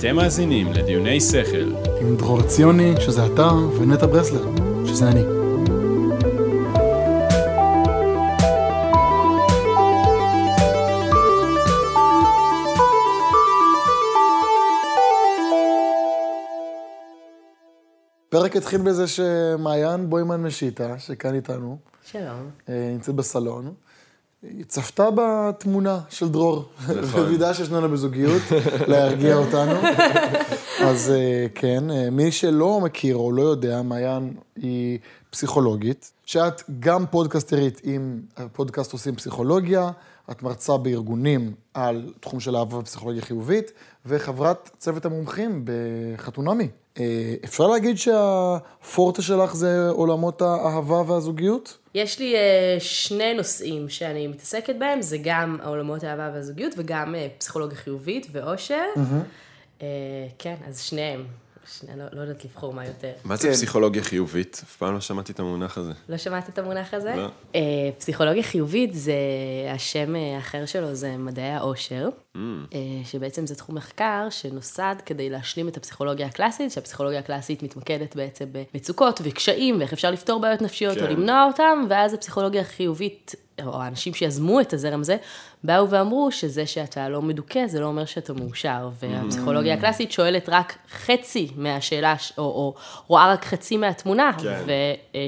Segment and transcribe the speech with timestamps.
[0.00, 1.74] אתם מאזינים לדיוני שכל.
[2.00, 4.44] עם דרור ציוני, שזה אתה, ונטע ברסלר,
[4.86, 5.20] שזה אני.
[18.28, 22.50] הפרק התחיל בזה שמעיין בוימן משיטה, שכאן איתנו, שלום.
[22.68, 23.74] אה, נמצאת בסלון,
[24.42, 27.20] היא צפתה בתמונה של דרור, נכון.
[27.26, 28.42] ווידאה ששנינו בזוגיות,
[28.86, 29.72] להרגיע אותנו.
[30.88, 34.98] אז אה, כן, אה, מי שלא מכיר או לא יודע, מעיין היא
[35.30, 38.20] פסיכולוגית, שאת גם פודקאסטרית עם
[38.52, 39.90] פודקאסט עושים פסיכולוגיה,
[40.30, 43.72] את מרצה בארגונים על תחום של אהבה ופסיכולוגיה חיובית,
[44.06, 46.68] וחברת צוות המומחים בחתונמי.
[47.00, 51.78] אה, אפשר להגיד שהפורטה שלך זה עולמות האהבה והזוגיות?
[51.94, 57.26] יש לי אה, שני נושאים שאני מתעסקת בהם, זה גם העולמות האהבה והזוגיות וגם אה,
[57.38, 58.84] פסיכולוגיה חיובית ואושר.
[59.82, 59.86] אה,
[60.38, 61.26] כן, אז שניהם.
[61.78, 63.12] שני, לא, לא יודעת לבחור מה יותר.
[63.24, 63.54] מה זה כן.
[63.54, 64.60] פסיכולוגיה חיובית?
[64.64, 65.92] אף פעם לא שמעתי את המונח הזה.
[66.08, 67.14] לא שמעת את המונח הזה?
[67.16, 67.28] לא.
[67.54, 67.60] אה,
[67.98, 69.12] פסיכולוגיה חיובית זה,
[69.74, 72.40] השם אה, האחר שלו זה מדעי העושר, אה,
[73.04, 79.20] שבעצם זה תחום מחקר שנוסד כדי להשלים את הפסיכולוגיה הקלאסית, שהפסיכולוגיה הקלאסית מתמקדת בעצם במצוקות
[79.24, 81.12] וקשיים ואיך אפשר לפתור בעיות נפשיות או כן.
[81.12, 83.34] למנוע אותם, ואז הפסיכולוגיה החיובית,
[83.66, 85.16] או האנשים שיזמו את הזרם הזה,
[85.64, 88.88] באו ואמרו שזה שאתה לא מדוכא, זה לא אומר שאתה מאושר.
[89.00, 92.74] והפסיכולוגיה הקלאסית שואלת רק חצי מהשאלה, או, או
[93.06, 94.64] רואה רק חצי מהתמונה, כן.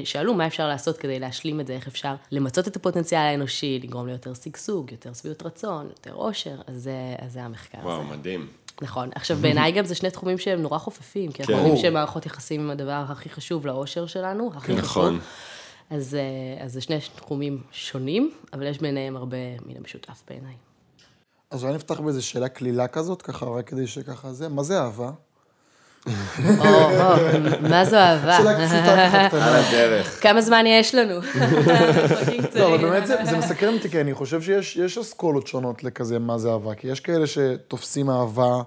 [0.02, 4.06] ושאלו מה אפשר לעשות כדי להשלים את זה, איך אפשר למצות את הפוטנציאל האנושי, לגרום
[4.06, 8.10] ליותר שגשוג, יותר שביעות רצון, יותר עושר, אז זה, אז זה המחקר וואו, הזה.
[8.10, 8.46] מדהים.
[8.82, 9.10] נכון.
[9.14, 11.60] עכשיו, בעיניי גם זה שני תחומים שהם נורא חופפים, כי אנחנו כן.
[11.60, 11.76] יודעים.
[11.76, 15.18] שמערכות יחסים הם הדבר הכי חשוב לאושר שלנו, הכי חשוב.
[15.92, 20.54] אז, אה, אז זה שני תחומים שונים, אבל יש ביניהם הרבה מן המשותף בעיניי.
[21.50, 25.10] אז אולי נפתח באיזו שאלה קלילה כזאת, ככה, רק כדי שככה זה, מה זה אהבה?
[27.70, 28.36] מה זו אהבה?
[28.36, 29.46] שאלה פשוטה ככה קטנה.
[29.46, 30.22] על הדרך.
[30.22, 31.14] כמה זמן יש לנו?
[32.54, 32.68] לא.
[32.68, 36.50] אבל באמת זה, מסקרן אותי, כי אני חושב שיש יש אסכולות שונות לכזה מה זה
[36.50, 36.74] אהבה.
[36.74, 38.62] כי יש כאלה שתופסים אהבה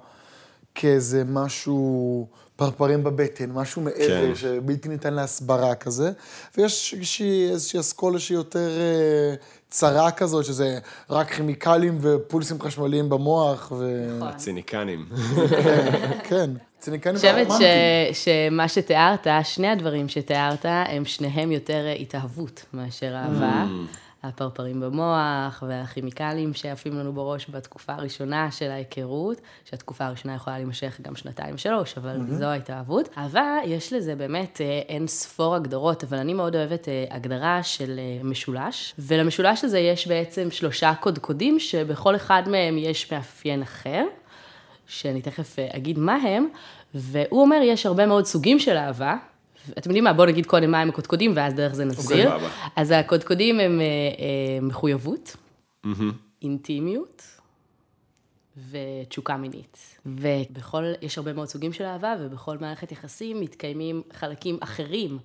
[0.76, 4.36] כאיזה משהו, פרפרים בבטן, משהו מעבר, כן.
[4.36, 6.12] שבלתי ניתן להסברה כזה.
[6.58, 9.36] ויש איזושהי, איזושהי אסכולה שהיא יותר אה,
[9.70, 14.06] צרה כזאת, שזה רק כימיקלים ופולסים חשמליים במוח, ו...
[14.18, 14.28] נכון.
[14.28, 15.06] הציניקנים.
[16.30, 16.50] כן,
[16.80, 17.62] ציניקנים אני חושבת.
[18.14, 23.66] ש, שמה שתיארת, שני הדברים שתיארת, הם שניהם יותר התאהבות מאשר אהבה.
[24.28, 31.16] הפרפרים במוח והכימיקלים שעפים לנו בראש בתקופה הראשונה של ההיכרות, שהתקופה הראשונה יכולה להימשך גם
[31.16, 33.10] שנתיים שלוש, אבל זו ההתאהבות.
[33.18, 38.00] אהבה, יש לזה באמת אה, אין ספור הגדרות, אבל אני מאוד אוהבת אה, הגדרה של
[38.00, 44.06] אה, משולש, ולמשולש הזה יש בעצם שלושה קודקודים, שבכל אחד מהם יש מאפיין אחר.
[44.88, 46.48] שאני תכף אגיד מה הם,
[46.94, 49.16] והוא אומר, יש הרבה מאוד סוגים של אהבה.
[49.72, 52.30] אתם יודעים מה, בואו נגיד קודם מה הם הקודקודים, ואז דרך זה נסביר.
[52.30, 52.50] סבבה.
[52.76, 55.36] אז הקודקודים הם אה, אה, מחויבות,
[56.42, 57.24] אינטימיות
[58.70, 60.00] ותשוקה מינית.
[60.06, 65.18] ובכל, יש הרבה מאוד סוגים של אהבה, ובכל מערכת יחסים מתקיימים חלקים אחרים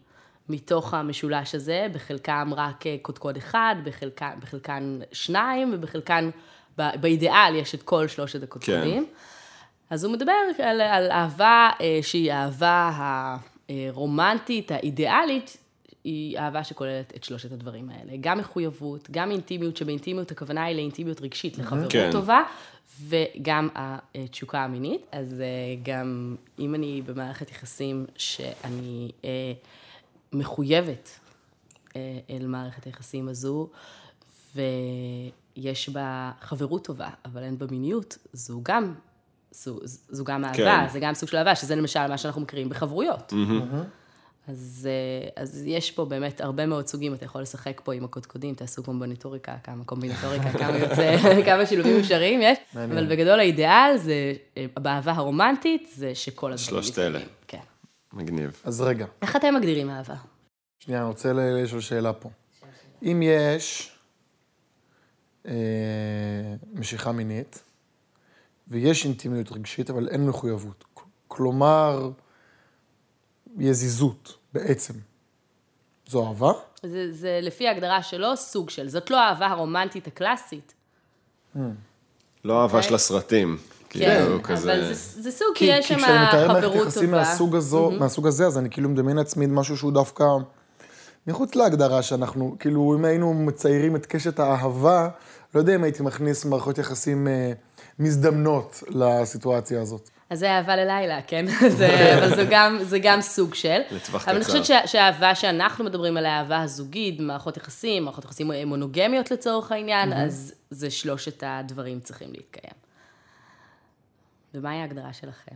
[0.48, 6.30] מתוך המשולש הזה, בחלקם רק אה, קודקוד אחד, בחלקן, בחלקן שניים, ובחלקן,
[6.76, 9.06] באידיאל יש את כל שלושת הקודקודים.
[9.90, 12.90] אז הוא מדבר על, על אהבה אה, שהיא האהבה
[13.70, 15.56] הרומנטית, האידיאלית,
[16.04, 18.12] היא אהבה שכוללת את שלושת הדברים האלה.
[18.20, 22.08] גם מחויבות, גם אינטימיות, שבאינטימיות הכוונה היא לאינטימיות רגשית, לחברות כן.
[22.12, 22.42] טובה,
[23.08, 25.06] וגם התשוקה המינית.
[25.12, 25.46] אז אה,
[25.82, 29.52] גם אם אני במערכת יחסים שאני אה,
[30.32, 31.20] מחויבת
[31.96, 33.68] אה, אל מערכת היחסים הזו,
[34.54, 38.94] ויש בה חברות טובה, אבל אין בה מיניות, זו גם,
[39.50, 40.88] זו, זו גם אהבה, כן.
[40.92, 43.32] זה גם סוג של אהבה, שזה למשל מה שאנחנו מכירים בחברויות.
[44.48, 48.54] אז, אה, אז יש פה באמת הרבה מאוד סוגים, אתה יכול לשחק פה עם הקודקודים,
[48.54, 51.16] תעשו קומבינטוריקה, כמה קומבינטוריקה, כמה יוצא,
[51.46, 52.98] כמה שילובים אפשריים יש, מעניין.
[52.98, 57.20] אבל בגדול האידיאל זה, אה, באהבה הרומנטית, זה שכל הדברים שלושת אלה.
[57.48, 57.58] כן.
[58.12, 58.60] מגניב.
[58.64, 60.14] אז רגע, איך אתם מגדירים אהבה?
[60.78, 62.30] שנייה, אני רוצה לשאול שאלה פה.
[63.02, 63.92] אם יש
[65.46, 65.52] אה,
[66.72, 67.62] משיכה מינית,
[68.70, 70.84] ויש אינטימיות רגשית, אבל אין מחויבות,
[71.28, 72.10] כלומר,
[73.58, 74.94] יזיזות בעצם,
[76.06, 76.52] זו אהבה?
[76.82, 80.74] זה, זה לפי ההגדרה שלו סוג של, זאת לא האהבה הרומנטית הקלאסית.
[82.44, 82.82] לא אהבה אוקיי.
[82.82, 83.58] של הסרטים.
[83.90, 84.74] כן, כאילו, כזה...
[84.74, 87.18] אבל זה, זה סוג, כי יש שם כי כשאני מתאר מערכת חברות יחסים טובה.
[87.18, 90.24] מהסוג, הזו, מהסוג הזה, אז אני כאילו מדמיין לעצמי משהו שהוא דווקא
[91.26, 95.08] מחוץ להגדרה שאנחנו, כאילו, אם היינו מציירים את קשת האהבה,
[95.54, 97.52] לא יודע אם הייתי מכניס מערכות יחסים אה,
[98.00, 100.10] מזדמנות לסיטואציה הזאת.
[100.30, 101.46] אז זה אהבה ללילה, כן?
[101.78, 101.88] זה,
[102.18, 103.80] אבל זה גם, זה גם סוג של.
[103.90, 104.52] לטווח אבל אני קצר.
[104.60, 110.12] חושבת שה- שהאהבה שאנחנו מדברים עליה, האהבה הזוגית, מערכות יחסים, מערכות יחסים מונוגמיות לצורך העניין,
[110.12, 112.74] אז זה שלושת הדברים צריכים להתקיים.
[114.54, 115.54] ומהי ההגדרה שלכם?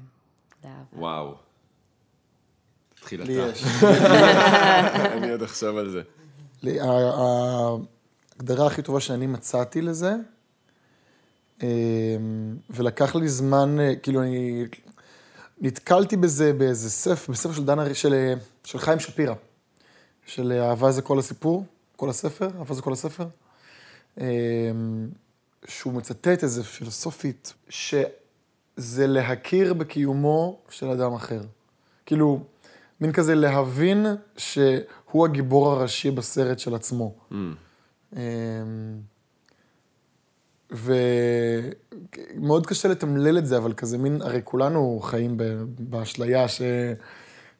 [0.64, 0.78] לאהבה?
[0.92, 1.34] וואו.
[2.94, 3.50] תתחיל לי אתה.
[3.52, 3.64] יש.
[5.12, 6.02] אני עוד אחשוב על זה.
[6.62, 10.14] לי- ההגדרה הכי טובה שאני מצאתי לזה,
[12.70, 14.64] ולקח לי זמן, אה, כאילו אני
[15.60, 18.34] נתקלתי בזה באיזה ספר, בספר של דנה, של, אה,
[18.64, 19.34] של חיים שפירא,
[20.26, 21.64] של אה, אהבה זה כל הסיפור,
[21.96, 23.26] כל הספר, אהבה זה כל הספר,
[24.18, 24.24] אמ,
[25.66, 31.40] שהוא מצטט איזה פילוסופית, שזה להכיר בקיומו של אדם אחר.
[32.06, 32.44] כאילו,
[33.00, 37.14] מין כזה להבין שהוא הגיבור הראשי בסרט של עצמו.
[38.12, 38.18] אמ,
[40.74, 46.62] ומאוד קשה לתמלל את זה, אבל כזה מין, הרי כולנו חיים ב- באשליה ש...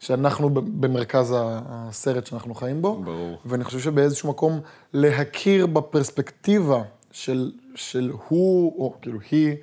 [0.01, 3.03] שאנחנו במרכז הסרט שאנחנו חיים בו.
[3.05, 3.39] ברור.
[3.45, 4.61] ואני חושב שבאיזשהו מקום
[4.93, 6.83] להכיר בפרספקטיבה
[7.13, 9.57] של, של הוא, או כאילו היא,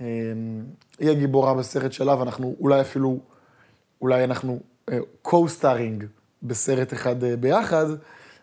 [0.00, 0.06] אמ,
[0.98, 3.18] היא הגיבורה בסרט שלה, ואנחנו אולי אפילו,
[4.02, 4.60] אולי אנחנו
[5.28, 6.04] co-starring
[6.42, 7.86] בסרט אחד אה, ביחד,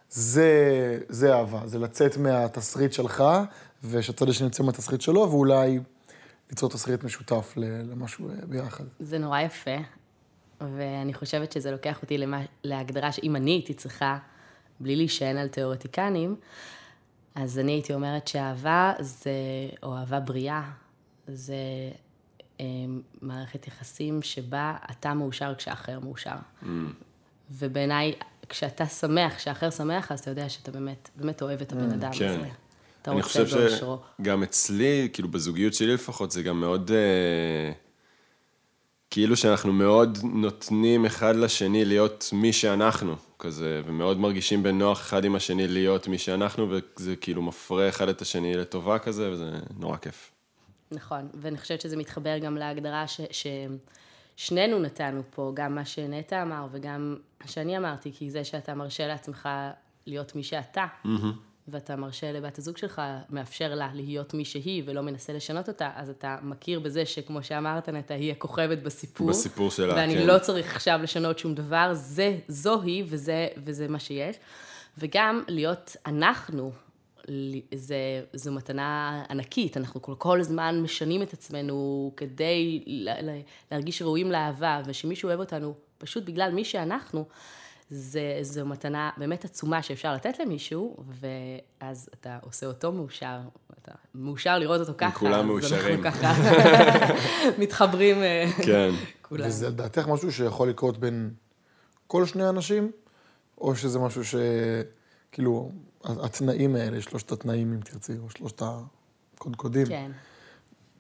[0.10, 0.50] זה,
[1.10, 3.24] זה אהבה, זה לצאת מהתסריט שלך,
[3.84, 5.80] ושהצד השני יוצא מהתסריט שלו, ואולי
[6.50, 8.84] ליצור תסריט משותף ל- למשהו אה, ביחד.
[9.00, 9.78] זה נורא יפה,
[10.62, 14.18] ואני חושבת שזה לוקח אותי למה, להגדרה שאם אני הייתי צריכה,
[14.80, 16.36] בלי להישען על תיאורטיקנים,
[17.36, 19.32] אז אני הייתי אומרת שאהבה זה,
[19.84, 20.72] או אהבה בריאה,
[21.28, 21.56] זה
[22.60, 22.66] אה,
[23.22, 26.36] מערכת יחסים שבה אתה מאושר כשאחר מאושר.
[27.52, 28.14] ובעיניי,
[28.50, 32.30] כשאתה שמח, כשאחר שמח, אז אתה יודע שאתה באמת, באמת אוהב את הבן אדם כן.
[32.30, 32.50] הזה.
[33.04, 33.98] אתה אני רוצה חושב באושרו.
[34.22, 36.92] שגם אצלי, כאילו בזוגיות שלי לפחות, זה גם מאוד...
[36.92, 37.72] אה,
[39.10, 45.36] כאילו שאנחנו מאוד נותנים אחד לשני להיות מי שאנחנו, כזה, ומאוד מרגישים בנוח אחד עם
[45.36, 50.32] השני להיות מי שאנחנו, וזה כאילו מפרה אחד את השני לטובה כזה, וזה נורא כיף.
[50.92, 53.22] נכון, ואני חושבת שזה מתחבר גם להגדרה ש,
[54.38, 57.16] ששנינו נתנו פה, גם מה שנטע אמר וגם
[57.46, 59.50] שאני אמרתי, כי זה שאתה מרשה לעצמך
[60.06, 60.86] להיות מי שאתה,
[61.68, 66.10] ואתה מרשה לבת הזוג שלך, מאפשר לה להיות מי שהיא ולא מנסה לשנות אותה, אז
[66.10, 69.30] אתה מכיר בזה שכמו שאמרת, נטע, היא הכוכבת בסיפור.
[69.30, 70.28] בסיפור שלה, ואני כן.
[70.28, 74.36] לא צריך עכשיו לשנות שום דבר, זה, זו היא וזה, וזה מה שיש.
[74.98, 76.72] וגם להיות אנחנו,
[77.76, 77.96] זה,
[78.34, 84.32] זו מתנה ענקית, אנחנו כל, כל הזמן משנים את עצמנו כדי ל- ל- להרגיש ראויים
[84.32, 87.26] לאהבה, ושמישהו אוהב אותנו פשוט בגלל מי שאנחנו,
[87.96, 93.40] זה, זו מתנה באמת עצומה שאפשר לתת למישהו, ואז אתה עושה אותו מאושר,
[93.82, 95.20] אתה מאושר לראות אותו ככה.
[95.20, 96.06] כולם אז מאושרים.
[96.06, 96.34] אנחנו ככה
[97.62, 98.90] מתחברים אה, כן.
[99.28, 99.48] כולם.
[99.48, 101.34] וזה לדעתך משהו שיכול לקרות בין
[102.08, 102.92] כל שני אנשים,
[103.58, 105.72] או שזה משהו שכאילו,
[106.04, 108.62] התנאים האלה, שלושת התנאים אם תרצי, או שלושת
[109.36, 110.12] הקודקודים, כן.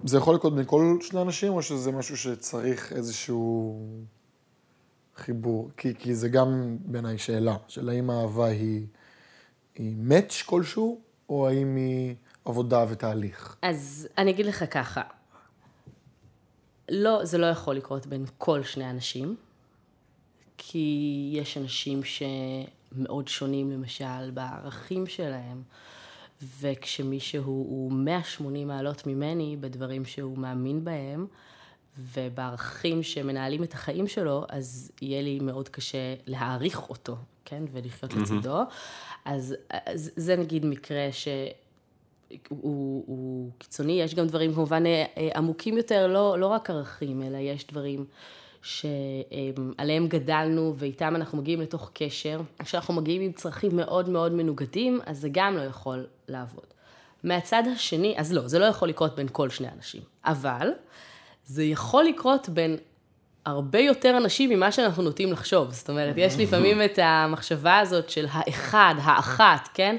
[0.03, 3.79] זה יכול לקרות בין כל שני אנשים, או שזה משהו שצריך איזשהו
[5.15, 5.69] חיבור?
[5.77, 8.85] כי, כי זה גם בעיניי שאלה, של האם האהבה היא,
[9.75, 12.15] היא מאץ' כלשהו, או האם היא
[12.45, 13.55] עבודה ותהליך?
[13.61, 15.01] אז אני אגיד לך ככה,
[16.89, 19.35] לא, זה לא יכול לקרות בין כל שני אנשים,
[20.57, 25.63] כי יש אנשים שמאוד שונים למשל בערכים שלהם,
[26.59, 31.27] וכשמישהו הוא 180 מעלות ממני בדברים שהוא מאמין בהם,
[31.97, 37.63] ובערכים שמנהלים את החיים שלו, אז יהיה לי מאוד קשה להעריך אותו, כן?
[37.71, 38.59] ולחיות לצידו.
[39.25, 41.27] אז, אז זה נגיד מקרה ש...
[42.49, 47.23] הוא, הוא קיצוני, יש גם דברים כמובן אה, אה, עמוקים יותר, לא, לא רק ערכים,
[47.23, 48.05] אלא יש דברים
[48.61, 52.41] שעליהם גדלנו ואיתם אנחנו מגיעים לתוך קשר.
[52.59, 56.65] כשאנחנו מגיעים עם צרכים מאוד מאוד מנוגדים, אז זה גם לא יכול לעבוד.
[57.23, 60.67] מהצד השני, אז לא, זה לא יכול לקרות בין כל שני אנשים, אבל
[61.45, 62.77] זה יכול לקרות בין
[63.45, 65.71] הרבה יותר אנשים ממה שאנחנו נוטים לחשוב.
[65.71, 69.95] זאת אומרת, יש לפעמים את המחשבה הזאת של האחד, האחת, כן?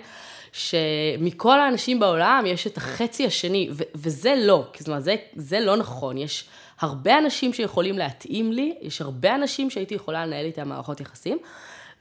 [0.53, 5.77] שמכל האנשים בעולם יש את החצי השני, ו- וזה לא, זאת אומרת, זה, זה לא
[5.77, 6.19] נכון.
[6.19, 6.49] יש
[6.81, 11.39] הרבה אנשים שיכולים להתאים לי, יש הרבה אנשים שהייתי יכולה לנהל איתם מערכות יחסים,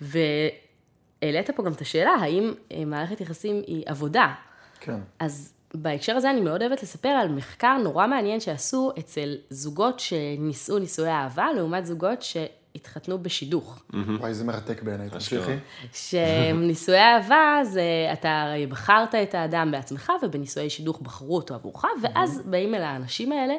[0.02, 4.34] והעלית פה גם את השאלה, האם אה, מערכת יחסים היא עבודה?
[4.80, 5.00] כן.
[5.20, 10.80] אז בהקשר הזה אני מאוד אוהבת לספר על מחקר נורא מעניין שעשו אצל זוגות שנישאו
[10.80, 13.84] נישואי אהבה, לעומת זוגות שהתחתנו בשידוך.
[14.20, 15.52] וואי, זה מרתק בעיניי, תמשיכי.
[15.94, 22.42] שנישואי אהבה זה, אתה הרי בחרת את האדם בעצמך, ובנישואי שידוך בחרו אותו עבורך, ואז
[22.46, 23.54] באים אל האנשים האלה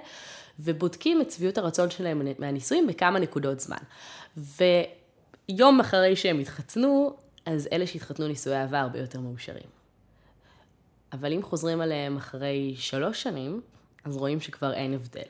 [0.61, 3.77] ובודקים את שביעות הרצון שלהם מהנישואים בכמה נקודות זמן.
[4.37, 7.17] ויום אחרי שהם התחתנו,
[7.47, 9.84] אז אלה שהתחתנו נישואי אהבה הרבה יותר מאושרים.
[11.15, 13.61] אבל אם חוזרים עליהם אחרי שלוש שנים,
[14.05, 15.21] אז רואים שכבר אין הבדל.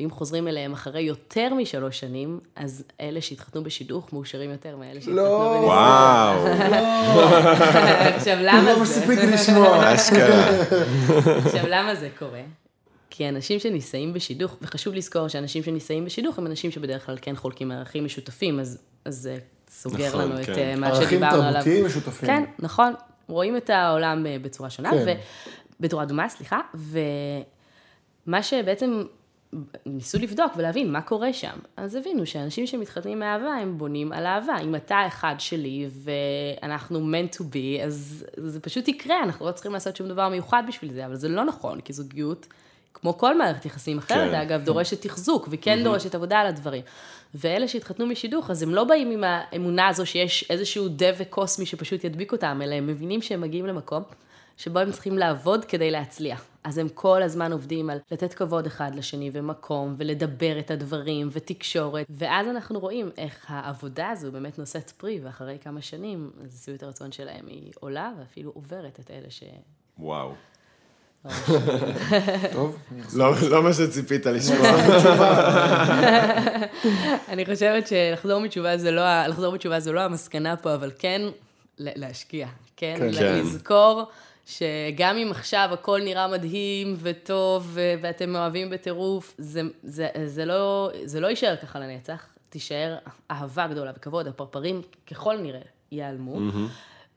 [0.00, 5.16] ואם חוזרים אליהם אחרי יותר משלוש שנים, אז אלה שהתחתנו בשידוך מאושרים יותר מאלה שהתחתנו
[5.16, 5.38] לא.
[5.38, 5.64] בנישואים.
[5.64, 6.46] וואו,
[8.16, 9.00] עכשיו, למה לא זה?
[9.00, 9.94] מספיק לשמוע.
[9.94, 10.50] אשכרה.
[11.38, 12.42] עכשיו, למה זה קורה?
[13.10, 17.70] כי אנשים שנישאים בשידוך, וחשוב לזכור שאנשים שנישאים בשידוך הם אנשים שבדרך כלל כן חולקים
[17.70, 19.38] ערכים משותפים, אז, אז זה
[19.70, 20.58] סוגר נכון, לנו את כן.
[20.58, 21.52] אה, מה ערכים שדיברנו עליו.
[21.52, 22.26] תרבותיים משותפים.
[22.26, 22.94] כן, נכון.
[23.28, 25.16] רואים את העולם אה, בצורה שונה, כן.
[25.80, 26.60] בצורה דומה, סליחה,
[28.26, 29.02] ומה שבעצם
[29.86, 31.58] ניסו לבדוק ולהבין מה קורה שם.
[31.76, 34.58] אז הבינו שאנשים שמתחתנים מאהבה, הם בונים על אהבה.
[34.62, 39.72] אם אתה אחד שלי ואנחנו meant to be, אז זה פשוט יקרה, אנחנו לא צריכים
[39.72, 42.46] לעשות שום דבר מיוחד בשביל זה, אבל זה לא נכון, כי זוגיות,
[42.94, 44.40] כמו כל מערכת יחסים אחרת, כן.
[44.40, 46.82] אגב, דורשת תחזוק, וכן דורשת עבודה על הדברים.
[47.34, 52.04] ואלה שהתחתנו משידוך, אז הם לא באים עם האמונה הזו שיש איזשהו דבק קוסמי שפשוט
[52.04, 54.02] ידביק אותם, אלא הם מבינים שהם מגיעים למקום
[54.56, 56.44] שבו הם צריכים לעבוד כדי להצליח.
[56.64, 62.06] אז הם כל הזמן עובדים על לתת כבוד אחד לשני ומקום, ולדבר את הדברים, ותקשורת,
[62.10, 67.12] ואז אנחנו רואים איך העבודה הזו באמת נושאת פרי, ואחרי כמה שנים, אז שביעות הרצון
[67.12, 69.42] שלהם היא עולה, ואפילו עוברת את אלה ש...
[69.98, 70.32] וואו.
[72.52, 72.78] טוב,
[73.18, 74.68] לא לא מה שציפית לשמוע.
[77.32, 78.40] אני חושבת שלחזור
[78.76, 81.22] זה לא, לחזור בתשובה זה לא המסקנה פה, אבל כן
[81.78, 82.94] להשקיע, כן?
[82.98, 83.12] כן.
[83.12, 83.40] כן.
[83.40, 84.02] לזכור
[84.46, 91.20] שגם אם עכשיו הכל נראה מדהים וטוב ואתם אוהבים בטירוף, זה, זה, זה, לא, זה
[91.20, 92.96] לא יישאר ככה לנצח, תישאר
[93.30, 95.60] אהבה גדולה וכבוד, הפרפרים ככל נראה
[95.92, 96.38] ייעלמו.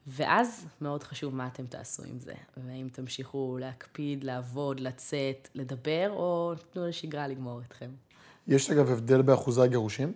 [0.07, 6.53] ואז מאוד חשוב מה אתם תעשו עם זה, והאם תמשיכו להקפיד, לעבוד, לצאת, לדבר, או
[6.73, 7.89] תנו לשגרה לגמור אתכם.
[8.47, 10.13] יש אגב הבדל באחוזי הגירושים?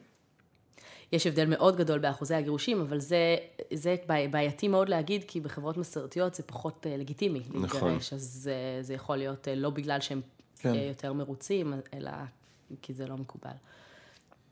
[1.11, 3.35] יש הבדל מאוד גדול באחוזי הגירושים, אבל זה,
[3.73, 7.59] זה בעי- בעייתי מאוד להגיד, כי בחברות מסורתיות זה פחות אה, לגיטימי נכון.
[7.89, 10.21] להתגרש, אז אה, זה יכול להיות אה, לא בגלל שהם
[10.59, 10.73] כן.
[10.75, 12.11] אה, יותר מרוצים, אלא
[12.81, 13.51] כי זה לא מקובל.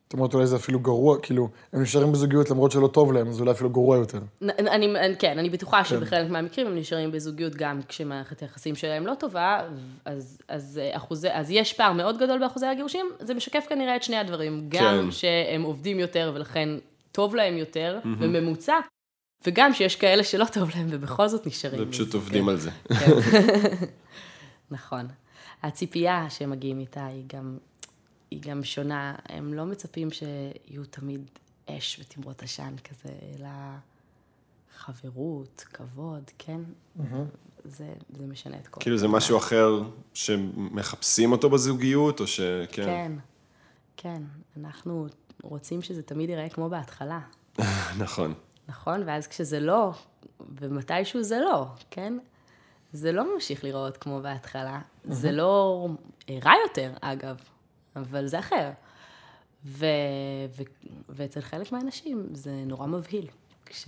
[0.10, 3.40] זאת אומרת, אולי זה אפילו גרוע, כאילו, הם נשארים בזוגיות למרות שלא טוב להם, אז
[3.40, 4.20] אולי אפילו גרוע יותר.
[4.42, 9.14] אני, אני- כן, אני בטוחה שבחלק מהמקרים הם נשארים בזוגיות גם כשמערכת היחסים שלהם לא
[9.20, 9.62] טובה,
[10.06, 14.04] אז, אז, אה, אחוזי, אז יש פער מאוד גדול באחוזי הגירושים, זה משקף כנראה את
[14.04, 15.12] שני הדברים, גם כן.
[15.12, 16.70] שהם עובדים יותר ולכן
[17.12, 18.76] טוב להם יותר, בממוצע,
[19.48, 21.84] וגם שיש כאלה שלא טוב להם ובכל זאת נשארים.
[21.88, 22.50] ופשוט עובדים כן.
[22.50, 22.72] על זה.
[24.72, 25.08] נכון.
[25.64, 27.58] הציפייה שהם מגיעים איתה היא גם,
[28.32, 29.16] היא גם שונה.
[29.30, 31.30] הם לא מצפים שיהיו תמיד
[31.70, 33.50] אש ותמרות עשן כזה, אלא
[34.78, 36.62] חברות, כבוד, כן?
[37.66, 38.82] זה, זה משנה את כל...
[38.82, 39.82] כאילו זה משהו אחר
[40.14, 42.40] שמחפשים אותו בזוגיות, או ש...
[42.72, 42.86] כן.
[42.86, 43.12] כן,
[43.98, 44.24] כן.
[44.58, 45.08] אנחנו
[45.44, 47.20] רוצים שזה תמיד ייראה כמו בהתחלה,
[48.04, 48.34] נכון.
[48.68, 49.04] נכון?
[49.06, 49.92] ואז כשזה לא,
[50.60, 52.18] ומתישהו זה לא, כן?
[52.94, 54.82] זה לא ממשיך להיראות כמו בהתחלה.
[55.06, 55.88] זה לא
[56.30, 57.36] רע יותר, אגב,
[57.96, 58.72] אבל זה אחר.
[59.66, 59.86] ו...
[60.58, 60.64] ו...
[61.10, 63.28] ואצל חלק מהאנשים זה נורא מבהיל,
[63.66, 63.86] כש...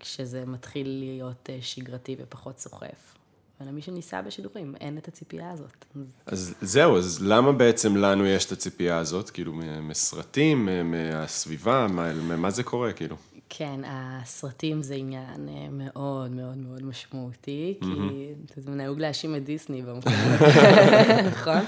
[0.00, 3.14] כשזה מתחיל להיות אה, שגרתי ופחות סוחף.
[3.60, 5.84] ולמי שניסה בשידורים, אין את הציפייה הזאת.
[6.26, 9.30] אז זהו, אז למה בעצם לנו יש את הציפייה הזאת?
[9.30, 13.16] כאילו, מסרטים, מהסביבה, מה, מה זה קורה, כאילו?
[13.48, 17.78] כן, הסרטים זה עניין אה, מאוד מאוד מאוד משמעותי,
[18.54, 20.12] כי זה נהוג להאשים את דיסני במקום
[21.32, 21.62] נכון?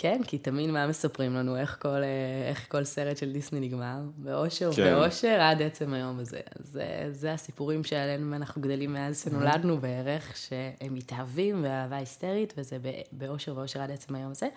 [0.00, 4.00] כן, כי תמיד מה מספרים לנו, איך כל, אה, איך כל סרט של דיסני נגמר?
[4.16, 4.82] באושר כן.
[4.82, 6.40] ובאושר עד עצם היום הזה.
[6.64, 12.78] זה, זה הסיפורים שעליהם אנחנו גדלים מאז שנולדנו בערך, שהם מתאהבים ואהבה היסטרית, וזה
[13.12, 14.48] באושר ואושר עד עצם היום הזה.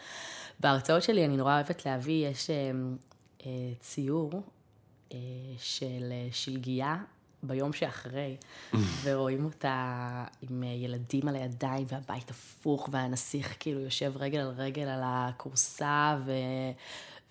[0.59, 2.71] בהרצאות שלי אני נורא אוהבת להביא, יש אה,
[3.45, 4.43] אה, ציור
[5.13, 5.17] אה,
[5.57, 6.97] של אה, שלגיה
[7.43, 8.37] ביום שאחרי,
[9.03, 14.87] ורואים אותה עם אה, ילדים על הידיים והבית הפוך, והנסיך כאילו יושב רגל על רגל
[14.87, 16.31] על הכורסה, ו...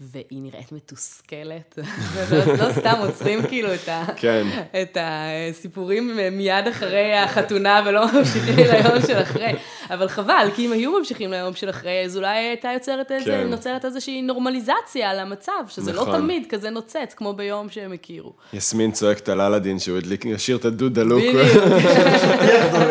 [0.00, 1.78] והיא נראית מתוסכלת.
[2.28, 4.04] ולא לא סתם עוצרים כאילו את, ה...
[4.16, 4.46] כן.
[4.82, 9.52] את הסיפורים מיד אחרי החתונה ולא ממשיכים ליום של אחרי.
[9.90, 13.50] אבל חבל, כי אם היו ממשיכים ליום של אחרי, אז אולי הייתה יוצרת איזה, כן.
[13.50, 16.20] נוצרת איזושהי נורמליזציה על המצב, שזה לא נכון.
[16.20, 18.32] תמיד כזה נוצץ, כמו ביום שהם הכירו.
[18.52, 21.22] יסמין צועקת על אלאדין שהוא הדליק, ישיר את הדוד דלוק.
[21.22, 21.44] בדיוק.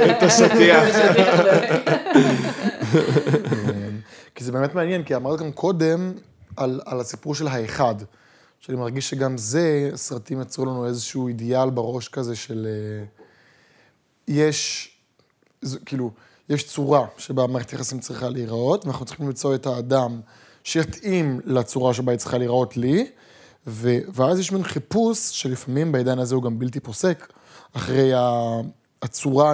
[0.11, 0.83] את השטיח.
[4.35, 6.13] כי זה באמת מעניין, כי אמרת גם קודם
[6.59, 7.95] על, על הסיפור של האחד,
[8.59, 12.67] שאני מרגיש שגם זה, סרטים יצרו לנו איזשהו אידיאל בראש כזה של...
[12.69, 13.05] אה,
[14.27, 14.89] יש,
[15.61, 16.11] זה, כאילו,
[16.49, 20.21] יש צורה שבה מערכת יחסים צריכה להיראות, ואנחנו צריכים למצוא את האדם
[20.63, 23.11] שיתאים לצורה שבה היא צריכה להיראות לי,
[23.67, 23.97] ו...
[24.13, 27.33] ואז יש מין חיפוש, שלפעמים בעידן הזה הוא גם בלתי פוסק,
[27.73, 28.41] אחרי ה...
[29.01, 29.53] הצורה,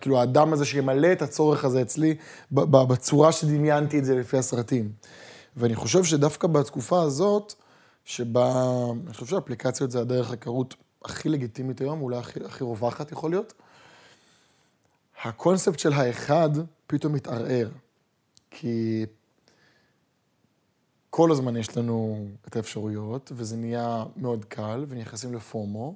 [0.00, 2.14] כאילו האדם הזה שימלא את הצורך הזה אצלי,
[2.52, 4.90] בצורה שדמיינתי את זה לפי הסרטים.
[5.56, 7.54] ואני חושב שדווקא בתקופה הזאת,
[8.04, 8.74] שבה,
[9.06, 13.52] אני חושב שאפליקציות זה הדרך היכרות הכי לגיטימית היום, אולי הכי, הכי רווחת יכול להיות,
[15.22, 16.50] הקונספט של האחד
[16.86, 17.68] פתאום מתערער.
[18.50, 19.06] כי
[21.10, 25.94] כל הזמן יש לנו את האפשרויות, וזה נהיה מאוד קל, ונכנסים לפומו,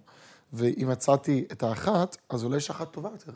[0.53, 3.33] ואם מצאתי את האחת, אז אולי יש אחת טובה יותר.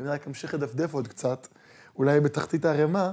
[0.00, 1.48] אם אני רק אמשיך לדפדף עוד קצת,
[1.96, 3.12] אולי בתחתית הערימה,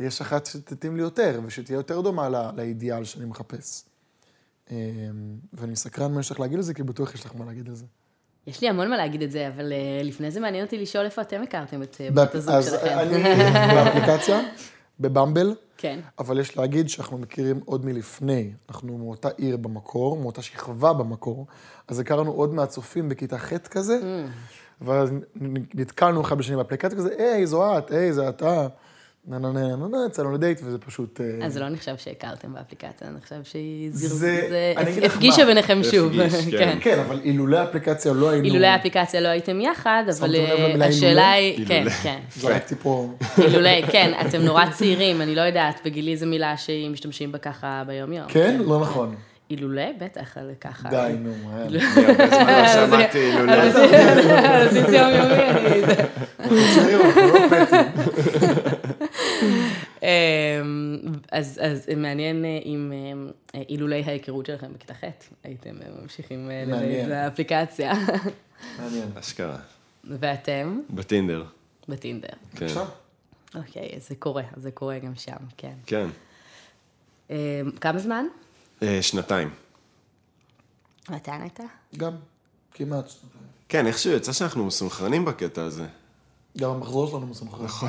[0.00, 3.84] יש אחת שתתאים לי יותר, ושתהיה יותר דומה לא, לאידיאל שאני מחפש.
[4.70, 4.76] אמ,
[5.52, 7.74] ואני סקרן מה יש לך להגיד על זה, כי בטוח יש לך מה להגיד על
[7.74, 7.84] זה.
[8.46, 11.22] יש לי המון מה להגיד את זה, אבל אה, לפני זה מעניין אותי לשאול איפה
[11.22, 12.98] אתם הכרתם את אה, בת הזוג שלכם.
[12.98, 13.22] אני
[13.74, 14.40] באפליקציה,
[15.00, 16.00] בבמבל, כן.
[16.18, 18.52] אבל יש להגיד שאנחנו מכירים עוד מלפני.
[18.68, 21.46] אנחנו מאותה עיר במקור, מאותה שכבה במקור,
[21.88, 24.24] אז הכרנו עוד מהצופים בכיתה ח' כזה,
[24.80, 25.10] ואז
[25.74, 28.66] נתקלנו אחד בשני באפליקציה כזה, היי, זו את, היי, זה אתה.
[29.28, 31.20] נה נה נה נה נה, יצאנו לדייט, וזה פשוט...
[31.20, 34.72] אה, אז זה לא נחשב שהכרתם באפליקציה, אני חושב שהיא זה-
[35.04, 35.48] הפגישה מה.
[35.48, 36.20] ביניכם שוב.
[36.20, 36.78] הפגיש, כן.
[36.80, 38.44] כן, אבל אילולא האפליקציה לא היינו...
[38.44, 41.66] אילולא האפליקציה לא הייתם יחד, אבל אה, השאלה היא?
[41.66, 41.84] כן.
[42.02, 42.18] כן.
[42.36, 43.08] זרקתי פה...
[43.38, 48.26] אילולא, כן, אתם נורא צעירים, אני לא יודעת, בגילי זו מילה שמשתמשים בה ככה ביום-יום.
[48.28, 48.60] כן?
[48.66, 49.14] לא נכון.
[49.50, 50.88] אילולא, בטח, על ככה.
[50.88, 51.66] די, נו, מהר.
[51.66, 53.52] אני הרבה זמן לא שמעתי אילולא.
[53.52, 53.68] על
[54.66, 55.80] בסיס יומיומי, אני...
[61.32, 62.92] אז, אז מעניין אה, אם
[63.54, 65.04] אה, אילולי ההיכרות שלכם בכיתה ח'
[65.44, 67.12] הייתם אה, ממשיכים אה, מעניין.
[69.18, 69.56] אשכרה.
[70.04, 70.80] ואתם?
[70.90, 71.44] בטינדר.
[71.88, 72.28] בטינדר.
[72.56, 72.66] כן.
[73.54, 75.74] אוקיי, אז זה קורה, זה קורה גם שם, כן.
[75.86, 76.08] כן.
[77.30, 77.36] אמ,
[77.80, 78.26] כמה זמן?
[79.00, 79.50] שנתיים.
[81.08, 81.62] מתן הייתה?
[81.96, 82.12] גם,
[82.74, 83.04] כמעט.
[83.68, 85.86] כן, איכשהו יצא שאנחנו מסונכרנים בקטע הזה.
[86.58, 87.64] גם המחזור שלנו מסונכרן.
[87.64, 87.88] נכון.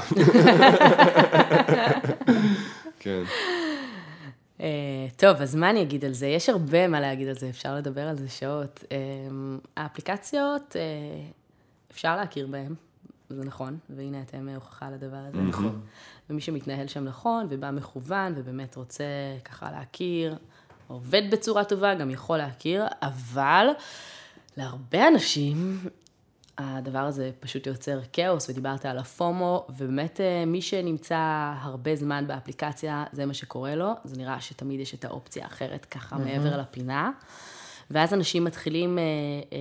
[3.00, 3.24] כן.
[4.62, 6.28] אה, טוב, אז מה אני אגיד על זה?
[6.28, 8.84] יש הרבה מה להגיד על זה, אפשר לדבר על זה שעות.
[8.91, 8.97] אה,
[9.78, 10.82] האפליקציות, אה,
[11.91, 12.74] אפשר להכיר בהן,
[13.30, 15.41] זה נכון, והנה אתם הוכחה לדבר הזה.
[15.41, 15.82] נכון.
[16.30, 19.04] ומי שמתנהל שם נכון, ובא מכוון, ובאמת רוצה
[19.45, 20.36] ככה להכיר,
[20.88, 23.67] עובד בצורה טובה, גם יכול להכיר, אבל
[24.58, 25.80] להרבה אנשים,
[26.63, 33.04] הדבר הזה פשוט יוצר כאוס, ודיברת על הפומו, ובאמת אה, מי שנמצא הרבה זמן באפליקציה,
[33.12, 37.12] זה מה שקורה לו, זה נראה שתמיד יש את האופציה האחרת ככה מעבר לפינה,
[37.91, 39.58] ואז אנשים מתחילים אה, אה,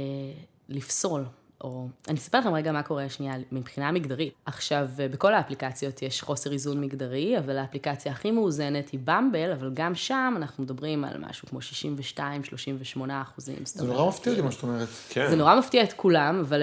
[0.68, 1.24] לפסול.
[1.64, 4.34] או, אני אספר לכם רגע מה קורה שנייה מבחינה מגדרית.
[4.46, 9.94] עכשיו, בכל האפליקציות יש חוסר איזון מגדרי, אבל האפליקציה הכי מאוזנת היא במבל, אבל גם
[9.94, 11.58] שם אנחנו מדברים על משהו כמו
[12.16, 13.56] 62-38 אחוזים.
[13.64, 14.88] זה נורא מפתיע אותי מה שאת אומרת.
[15.08, 15.30] כן.
[15.30, 16.62] זה נורא מפתיע את כולם, אבל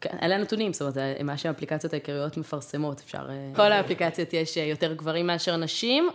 [0.00, 3.26] כן, אלה הנתונים, זאת אומרת, מה שהאפליקציות העיקריות מפרסמות, אפשר...
[3.30, 6.08] אה, כל האפליקציות יש אה, יותר גברים מאשר נשים.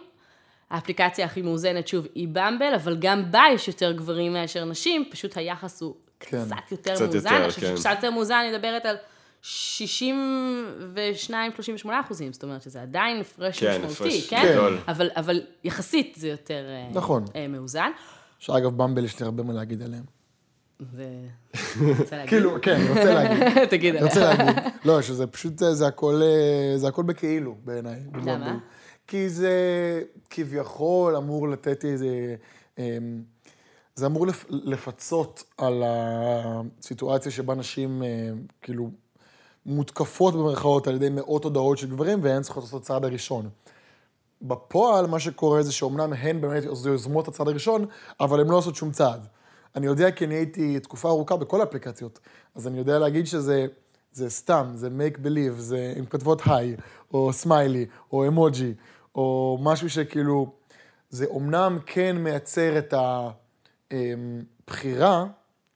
[0.70, 5.38] האפליקציה הכי מאוזנת, שוב, היא במבל, אבל גם בה יש יותר גברים מאשר נשים, פשוט
[5.38, 6.46] היחס הוא כן.
[6.46, 7.34] קצת יותר קצת מאוזן.
[7.34, 7.76] יותר, עכשיו, כן.
[7.76, 8.96] קצת יותר מאוזן, אני מדברת על
[9.44, 9.46] 62-38
[12.06, 14.52] אחוזים, זאת אומרת שזה עדיין הפרש כן, משמעותי, הפרש כן?
[14.52, 14.78] גדול.
[14.88, 17.26] אבל, אבל יחסית זה יותר אה, נכון.
[17.36, 17.92] אה, מאוזן.
[18.40, 20.04] שאגב, במבל יש לי הרבה מה להגיד עליהם.
[20.82, 21.04] ו...
[22.00, 22.30] רוצה להגיד?
[22.30, 23.44] כאילו, כן, אני רוצה להגיד.
[23.72, 24.56] תגיד אני רוצה להגיד.
[24.86, 28.00] לא, שזה פשוט, זה זה הכל, אה, זה הכל בכאילו בעיניי.
[28.26, 28.58] למה?
[29.08, 29.52] כי זה
[30.30, 32.36] כביכול אמור לתת איזה...
[33.96, 38.30] זה אמור לפ- לפצות על הסיטואציה שבה נשים אה,
[38.62, 38.90] כאילו
[39.66, 43.50] מותקפות במרכאות על ידי מאות הודעות של גברים והן צריכות לעשות את הצעד הראשון.
[44.42, 47.86] בפועל, מה שקורה זה שאומנם הן באמת יוזמות את הצעד הראשון,
[48.20, 49.28] אבל הן לא עושות שום צעד.
[49.76, 52.20] אני יודע כי אני הייתי תקופה ארוכה בכל האפליקציות,
[52.56, 53.66] אז אני יודע להגיד שזה
[54.12, 56.76] זה סתם, זה make believe, זה עם כתבות היי,
[57.14, 58.74] או סמיילי, או אמוג'י,
[59.16, 60.52] או משהו שכאילו,
[61.10, 62.94] זה אומנם כן מייצר את
[63.92, 65.26] הבחירה,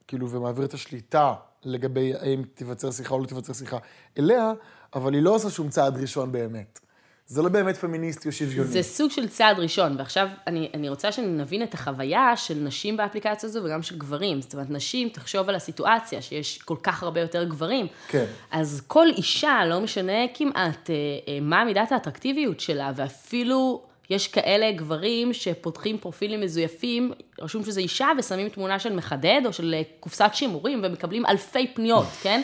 [0.06, 3.78] כאילו, ומעביר את השליטה לגבי האם תיווצר שיחה או לא תיווצר שיחה
[4.18, 4.52] אליה,
[4.94, 6.80] אבל היא לא עושה שום צעד ראשון באמת.
[7.26, 8.68] זה לא באמת פמיניסטי או שוויוני.
[8.68, 13.48] זה סוג של צעד ראשון, ועכשיו אני, אני רוצה שנבין את החוויה של נשים באפליקציה
[13.48, 14.42] הזו וגם של גברים.
[14.42, 17.86] זאת אומרת, נשים, תחשוב על הסיטואציה שיש כל כך הרבה יותר גברים.
[18.08, 18.24] כן.
[18.50, 20.94] אז כל אישה, לא משנה כמעט אה,
[21.28, 28.08] אה, מה מידת האטרקטיביות שלה, ואפילו יש כאלה גברים שפותחים פרופילים מזויפים, רשום שזה אישה,
[28.18, 32.42] ושמים תמונה של מחדד או של אה, קופסת שימורים, ומקבלים אלפי פניות, כן?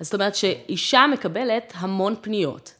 [0.00, 2.74] אז זאת אומרת שאישה מקבלת המון פניות.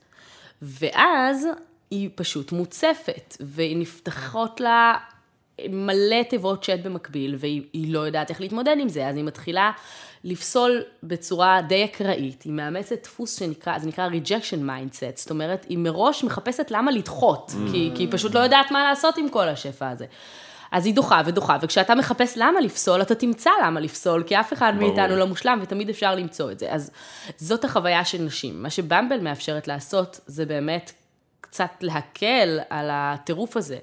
[0.62, 1.46] ואז
[1.90, 4.94] היא פשוט מוצפת, ונפתחות לה
[5.68, 9.70] מלא תיבות צ'אט במקביל, והיא לא יודעת איך להתמודד עם זה, אז היא מתחילה
[10.24, 15.78] לפסול בצורה די אקראית, היא מאמצת דפוס שנקרא, זה נקרא rejection mindset, זאת אומרת, היא
[15.78, 17.72] מראש מחפשת למה לדחות, mm.
[17.72, 20.06] כי, כי היא פשוט לא יודעת מה לעשות עם כל השפע הזה.
[20.72, 24.72] אז היא דוחה ודוחה, וכשאתה מחפש למה לפסול, אתה תמצא למה לפסול, כי אף אחד
[24.76, 24.88] ברור.
[24.88, 26.72] מאיתנו לא מושלם, ותמיד אפשר למצוא את זה.
[26.72, 26.90] אז
[27.36, 28.62] זאת החוויה של נשים.
[28.62, 30.92] מה שבמבל מאפשרת לעשות, זה באמת
[31.40, 33.78] קצת להקל על הטירוף הזה.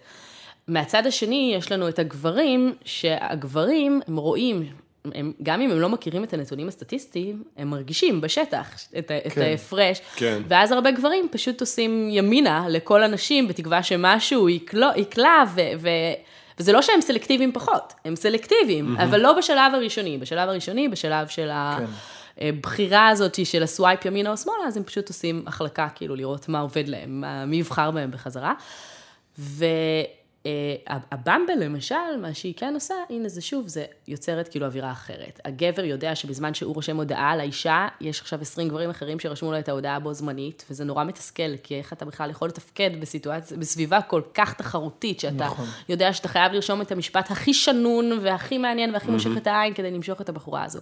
[0.69, 4.65] מהצד השני, יש לנו את הגברים, שהגברים, הם רואים,
[5.05, 9.37] הם, גם אם הם לא מכירים את הנתונים הסטטיסטיים, הם מרגישים בשטח את, כן, את
[9.37, 10.01] ההפרש.
[10.15, 10.41] כן.
[10.47, 15.61] ואז הרבה גברים פשוט עושים ימינה לכל הנשים, בתקווה שמשהו יקלע, ו...
[15.79, 15.89] ו
[16.59, 19.03] וזה לא שהם סלקטיביים פחות, הם סלקטיביים, mm-hmm.
[19.03, 20.17] אבל לא בשלב הראשוני.
[20.17, 21.85] בשלב הראשוני, בשלב של כן.
[22.37, 26.59] הבחירה הזאת של הסווייפ ימינה או שמאלה, אז הם פשוט עושים החלקה, כאילו, לראות מה
[26.59, 28.53] עובד להם, מי יבחר בהם בחזרה.
[29.39, 29.65] ו...
[30.45, 30.51] אה,
[31.11, 35.39] הבמבל למשל, מה שהיא כן עושה, הנה זה שוב, זה יוצרת כאילו אווירה אחרת.
[35.45, 39.69] הגבר יודע שבזמן שהוא רושם הודעה לאישה, יש עכשיו 20 גברים אחרים שרשמו לה את
[39.69, 44.21] ההודעה בו זמנית, וזה נורא מתסכל, כי איך אתה בכלל יכול לתפקד בסיטואציה, בסביבה כל
[44.33, 45.65] כך תחרותית, שאתה נכון.
[45.89, 49.91] יודע שאתה חייב לרשום את המשפט הכי שנון והכי מעניין והכי מושך את העין כדי
[49.91, 50.79] למשוך את הבחורה הזו.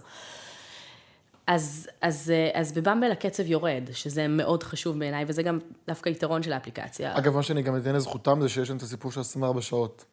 [1.48, 6.52] אז, אז, אז בבמבל הקצב יורד, שזה מאוד חשוב בעיניי, וזה גם דווקא יתרון של
[6.52, 7.18] האפליקציה.
[7.18, 10.04] אגב, מה שאני גם אתן לזכותם זה שיש להם את הסיפור של 24 שעות.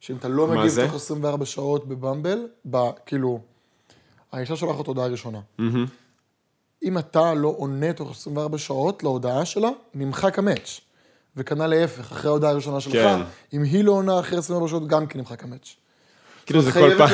[0.00, 2.38] שאם אתה לא מגיב תוך 24 שעות בבמבל,
[2.70, 3.40] ב, כאילו,
[4.32, 5.40] האישה שולחת הודעה ראשונה.
[5.58, 5.62] Mm-hmm.
[6.82, 10.80] אם אתה לא עונה תוך 24 שעות להודעה שלה, נמחק המאץ'.
[11.36, 13.20] וכנ"ל להפך, אחרי ההודעה הראשונה שלך, כן.
[13.52, 15.76] אם היא לא עונה אחרי 24 שעות, גם כן נמחק המאץ'.
[16.46, 17.10] כאילו זה כל פעם,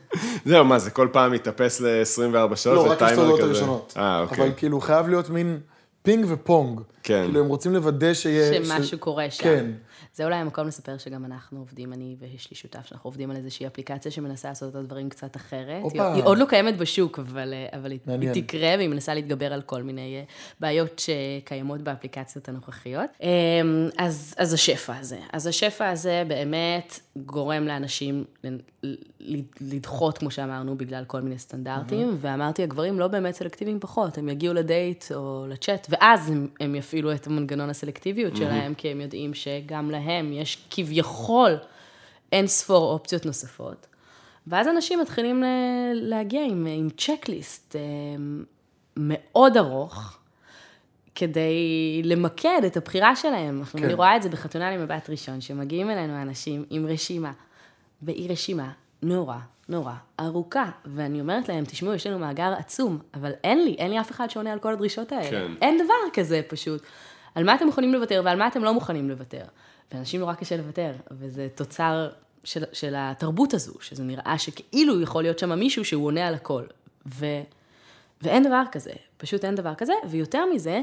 [0.46, 2.76] זהו, מה, זה כל פעם מתאפס ל-24 שעות?
[2.76, 3.94] לא, רק השתודות הראשונות.
[3.96, 4.44] אה, אוקיי.
[4.44, 5.58] אבל כאילו חייב להיות מין
[6.02, 6.80] פינג ופונג.
[7.04, 7.22] כן.
[7.24, 8.64] כאילו הם רוצים לוודא שיהיה...
[8.64, 9.44] שמשהו קורה שם.
[9.44, 9.70] כן.
[10.14, 13.66] זה אולי המקום לספר שגם אנחנו עובדים, אני ויש לי שותף, שאנחנו עובדים על איזושהי
[13.66, 15.82] אפליקציה שמנסה לעשות את הדברים קצת אחרת.
[15.82, 16.14] אופה.
[16.14, 19.82] היא עוד לא קיימת בשוק, אבל, אבל היא, היא תקרה, והיא מנסה להתגבר על כל
[19.82, 20.22] מיני אה,
[20.60, 23.10] בעיות שקיימות באפליקציות הנוכחיות.
[23.22, 23.28] אמ,
[23.98, 25.18] אז, אז השפע הזה.
[25.32, 28.24] אז השפע הזה באמת גורם לאנשים
[29.60, 32.16] לדחות, כמו שאמרנו, בגלל כל מיני סטנדרטים, mm-hmm.
[32.20, 37.12] ואמרתי, הגברים לא באמת סלקטיביים פחות, הם יגיעו לדייט או לצ'אט, ואז הם, הם יפעילו
[37.12, 38.36] את מנגנון הסלקטיביות.
[38.36, 41.56] שלהם, כי הם יודעים שגם להם יש כביכול
[42.32, 43.86] אין ספור אופציות נוספות.
[44.46, 45.42] ואז אנשים מתחילים
[45.94, 47.80] להגיע עם, עם צ'קליסט אה,
[48.96, 50.18] מאוד ארוך,
[51.14, 53.64] כדי למקד את הבחירה שלהם.
[53.64, 53.84] כן.
[53.84, 57.32] אני רואה את זה בחתונה למבט ראשון, שמגיעים אלינו אנשים עם רשימה,
[58.02, 60.70] והיא רשימה נורא, נורא ארוכה.
[60.84, 64.30] ואני אומרת להם, תשמעו, יש לנו מאגר עצום, אבל אין לי, אין לי אף אחד
[64.30, 65.30] שעונה על כל הדרישות האלה.
[65.30, 65.52] כן.
[65.62, 66.82] אין דבר כזה פשוט.
[67.34, 69.44] על מה אתם יכולים לוותר ועל מה אתם לא מוכנים לוותר.
[69.94, 72.10] לאנשים נורא קשה לוותר, וזה תוצר
[72.44, 76.64] של, של התרבות הזו, שזה נראה שכאילו יכול להיות שם מישהו שהוא עונה על הכל.
[77.06, 77.26] ו,
[78.22, 80.80] ואין דבר כזה, פשוט אין דבר כזה, ויותר מזה,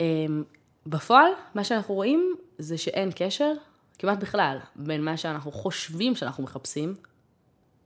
[0.00, 0.44] אמ,
[0.86, 3.52] בפועל, מה שאנחנו רואים זה שאין קשר,
[3.98, 6.94] כמעט בכלל, בין מה שאנחנו חושבים שאנחנו מחפשים,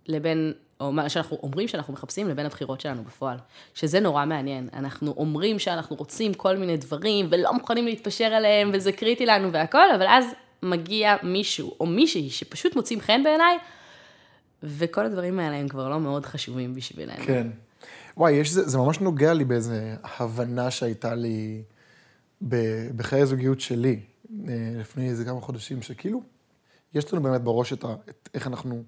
[0.07, 3.37] לבין, או מה שאנחנו אומרים שאנחנו מחפשים, לבין הבחירות שלנו בפועל.
[3.75, 4.69] שזה נורא מעניין.
[4.73, 9.95] אנחנו אומרים שאנחנו רוצים כל מיני דברים, ולא מוכנים להתפשר עליהם, וזה קריטי לנו והכל,
[9.97, 10.25] אבל אז
[10.63, 13.59] מגיע מישהו או מישהי שפשוט מוצאים חן בעיניי,
[14.63, 17.25] וכל הדברים האלה הם כבר לא מאוד חשובים בשבילנו.
[17.27, 17.47] כן.
[18.17, 19.73] וואי, יש, זה, זה ממש נוגע לי באיזו
[20.19, 21.63] הבנה שהייתה לי
[22.97, 24.01] בחיי הזוגיות שלי,
[24.49, 26.23] אה, לפני איזה כמה חודשים, שכאילו,
[26.95, 28.83] יש לנו באמת בראש את, ה, את איך אנחנו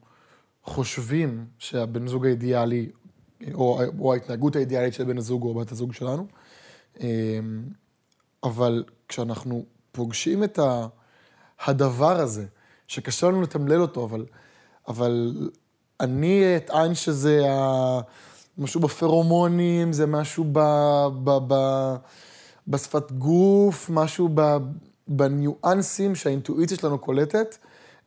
[0.64, 2.90] חושבים שהבן זוג האידיאלי,
[3.54, 6.26] או, או ההתנהגות האידיאלית של בן הזוג או בת הזוג שלנו,
[7.00, 7.38] אה,
[8.42, 10.58] אבל כשאנחנו פוגשים את
[11.66, 12.46] הדבר הזה,
[12.88, 14.26] שקשה לנו לתמלל אותו, אבל,
[14.88, 15.48] אבל
[16.00, 18.00] אני אטען שזה ה...
[18.58, 20.58] משהו בפרומונים, זה משהו ב,
[21.24, 21.54] ב, ב,
[22.68, 24.56] בשפת גוף, משהו ב,
[25.08, 27.56] בניואנסים שהאינטואיציה שלנו קולטת,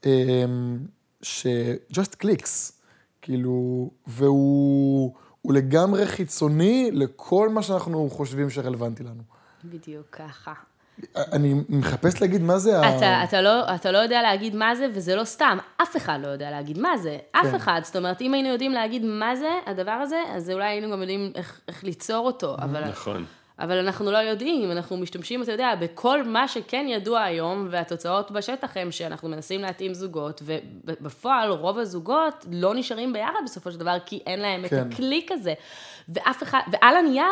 [0.06, 0.80] אמ,
[1.22, 2.72] ש-just clicks,
[3.22, 5.14] כאילו, והוא
[5.50, 9.24] לגמרי חיצוני לכל מה שאנחנו חושבים שרלוונטי לנו.
[9.64, 10.54] בדיוק ככה.
[11.16, 13.24] אני מחפש להגיד מה זה אתה, ה...
[13.24, 15.58] אתה, לא, אתה לא יודע להגיד מה זה, וזה לא סתם.
[15.82, 17.18] אף אחד לא יודע להגיד מה זה.
[17.34, 17.40] כן.
[17.40, 17.82] אף אחד.
[17.84, 21.32] זאת אומרת, אם היינו יודעים להגיד מה זה, הדבר הזה, אז אולי היינו גם יודעים
[21.36, 22.56] איך, איך ליצור אותו.
[22.56, 23.26] אבל, נכון.
[23.60, 28.78] אבל אנחנו לא יודעים, אנחנו משתמשים, אתה יודע, בכל מה שכן ידוע היום, והתוצאות בשטח
[28.78, 30.42] הם שאנחנו מנסים להתאים זוגות,
[30.86, 34.82] ובפועל רוב הזוגות לא נשארים ביחד בסופו של דבר, כי אין להם כן.
[34.82, 35.54] את הקליק הזה.
[36.10, 37.26] ואף אחד, ועל הנייר,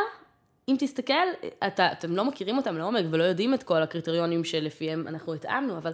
[0.67, 1.13] אם תסתכל,
[1.67, 5.91] אתה, אתם לא מכירים אותם לעומק ולא יודעים את כל הקריטריונים שלפיהם אנחנו התאמנו, אבל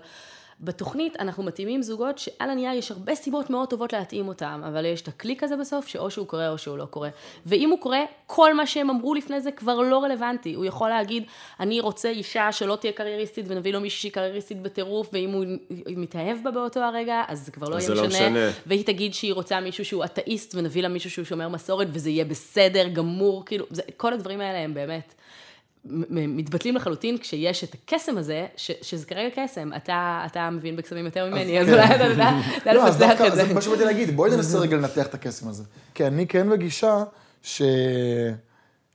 [0.62, 5.02] בתוכנית אנחנו מתאימים זוגות שעל הנייר יש הרבה סיבות מאוד טובות להתאים אותם, אבל יש
[5.02, 7.10] את הקליק הזה בסוף, שאו שהוא קורה או שהוא לא קורה.
[7.45, 10.54] ואם הוא קורה, כל מה שהם אמרו לפני זה כבר לא רלוונטי.
[10.54, 11.24] הוא יכול להגיד,
[11.60, 15.45] אני רוצה אישה שלא תהיה קרייריסטית ונביא לו מישהי שהיא קרייריסטית בטירוף, ואם הוא
[15.88, 18.30] מתאהב בה באותו הרגע, אז זה כבר לא יהיה לא משנה.
[18.30, 18.50] משנה.
[18.65, 22.26] והיא תגיד שהיא רוצה מישהו שהוא אתאיסט, ונביא לה מישהו שהוא שומר מסורת, וזה יהיה
[22.26, 25.13] בסדר גמור, כאילו, זה, כל הדברים האלה הם באמת...
[25.86, 31.30] מתבטלים לחלוטין כשיש את הקסם הזה, ש, שזה כרגע קסם, אתה, אתה מבין בקסמים יותר
[31.30, 31.74] ממני, אז כן.
[31.74, 32.32] אולי אתה יודע
[32.74, 33.46] לא, אז לפצח דווקא, את זה.
[33.46, 35.63] זה מה שבאתי להגיד, בואי ננסה רגע לנתח את הקסם הזה.
[35.94, 37.04] כי אני כן בגישה
[37.44, 37.62] ש...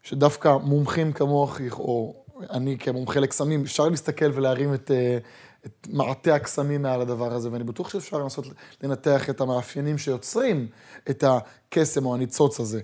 [0.02, 2.14] שדווקא מומחים כמוך, או
[2.50, 5.18] אני כמומחה לקסמים, אפשר להסתכל ולהרים את, אה,
[5.66, 8.46] את מעטה הקסמים מעל הדבר הזה, ואני בטוח שאפשר לנסות
[8.82, 10.66] לנתח את המאפיינים שיוצרים
[11.10, 12.80] את הקסם או הניצוץ הזה.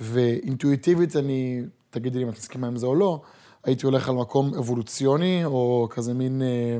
[0.00, 3.20] ואינטואיטיבית, אני, תגידי לי אם את מסכימה עם זה או לא,
[3.66, 6.78] הייתי הולך על מקום אבולוציוני, או כזה מין, אה,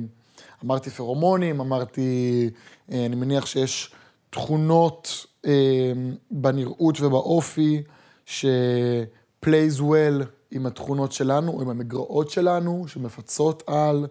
[0.64, 2.50] אמרתי פרומונים, אמרתי,
[2.92, 3.94] אה, אני מניח שיש
[4.30, 5.92] תכונות אה,
[6.30, 7.82] בנראות ובאופי,
[8.26, 14.06] ש-plays well עם התכונות שלנו, או עם המגרעות שלנו, שמפצות על,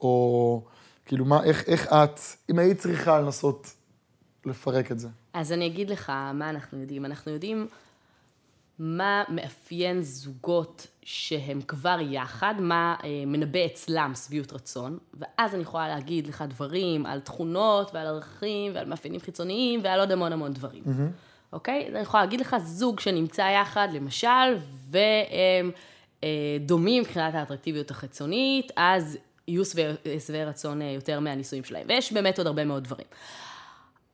[0.00, 0.64] או
[1.06, 3.74] כאילו, מה, איך, איך את, אם היית צריכה לנסות
[4.46, 5.08] לפרק את זה.
[5.34, 7.04] אז אני אגיד לך מה אנחנו יודעים.
[7.04, 7.66] אנחנו יודעים
[8.78, 15.88] מה מאפיין זוגות שהם כבר יחד, מה אה, מנבא אצלם שביעות רצון, ואז אני יכולה
[15.88, 20.82] להגיד לך דברים על תכונות ועל ערכים ועל מאפיינים חיצוניים ועל עוד המון המון דברים.
[21.52, 21.88] אוקיי?
[21.88, 24.56] אני יכולה להגיד לך זוג שנמצא יחד, למשל,
[24.90, 25.70] והם
[26.24, 26.28] אה,
[26.60, 29.18] דומים מבחינת האטרקטיביות החיצונית, אז
[29.48, 31.86] יהיו שבעי שבעי רצון אה, יותר מהנישואים שלהם.
[31.88, 33.06] ויש באמת עוד הרבה מאוד דברים.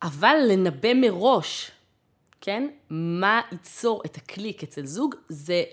[0.02, 1.70] אבל לנבא מראש,
[2.40, 5.64] כן, מה ייצור את הקליק אצל זוג, זה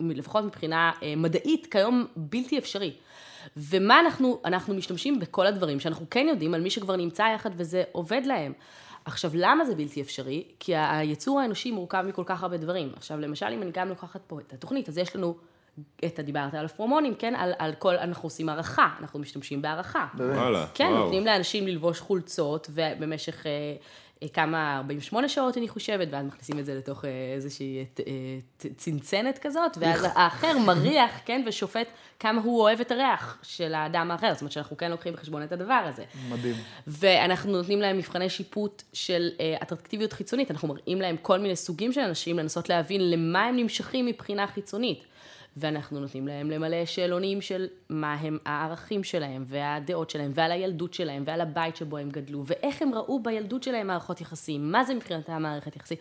[0.00, 2.92] לפחות מבחינה אה, מדעית כיום בלתי אפשרי.
[3.56, 7.82] ומה אנחנו, אנחנו משתמשים בכל הדברים שאנחנו כן יודעים על מי שכבר נמצא יחד וזה
[7.92, 8.52] עובד להם.
[9.04, 10.44] עכשיו, למה זה בלתי אפשרי?
[10.60, 12.92] כי היצור האנושי מורכב מכל כך הרבה דברים.
[12.96, 15.36] עכשיו, למשל, אם אני גם לוקחת פה את התוכנית, אז יש לנו,
[16.04, 17.34] אתה דיברת על הפרומונים, כן?
[17.36, 20.06] על, על כל, אנחנו עושים הערכה, אנחנו משתמשים בהערכה.
[20.14, 21.04] וואלה, כן, וואו.
[21.04, 23.50] נותנים לאנשים ללבוש חולצות, ובמשך אה,
[24.28, 28.04] כמה, 48 שעות אני חושבת, ואז מכניסים את זה לתוך אה, איזושהי אה,
[28.76, 31.86] צנצנת כזאת, ואז האחר מריח, כן, ושופט
[32.18, 34.32] כמה הוא אוהב את הריח של האדם האחר.
[34.32, 36.04] זאת אומרת שאנחנו כן לוקחים בחשבון את הדבר הזה.
[36.30, 36.54] מדהים.
[36.86, 41.92] ואנחנו נותנים להם מבחני שיפוט של אה, אטרקטיביות חיצונית, אנחנו מראים להם כל מיני סוגים
[41.92, 45.09] של אנשים, לנסות להבין למה הם נמשכים מבחינה חיצונית.
[45.56, 51.22] ואנחנו נותנים להם למלא שאלונים של מה הם הערכים שלהם, והדעות שלהם, ועל הילדות שלהם,
[51.26, 55.42] ועל הבית שבו הם גדלו, ואיך הם ראו בילדות שלהם מערכות יחסים, מה זה מבחינתם
[55.42, 55.98] מערכת יחסים,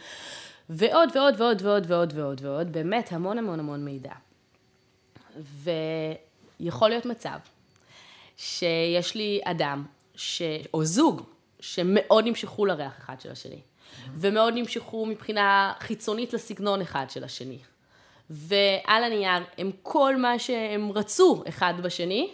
[0.70, 4.14] ועוד ועוד ועוד ועוד ועוד ועוד ועוד, באמת המון המון המון מידע.
[6.60, 7.38] ויכול להיות מצב
[8.38, 9.86] שיש לי אדם,
[10.16, 10.42] ש...
[10.74, 11.22] או זוג,
[11.60, 13.62] שמאוד נמשכו לריח אחד של השני,
[14.14, 17.60] ומאוד נמשכו מבחינה חיצונית לסגנון אחד של השני.
[18.30, 22.32] ועל הנייר הם כל מה שהם רצו אחד בשני,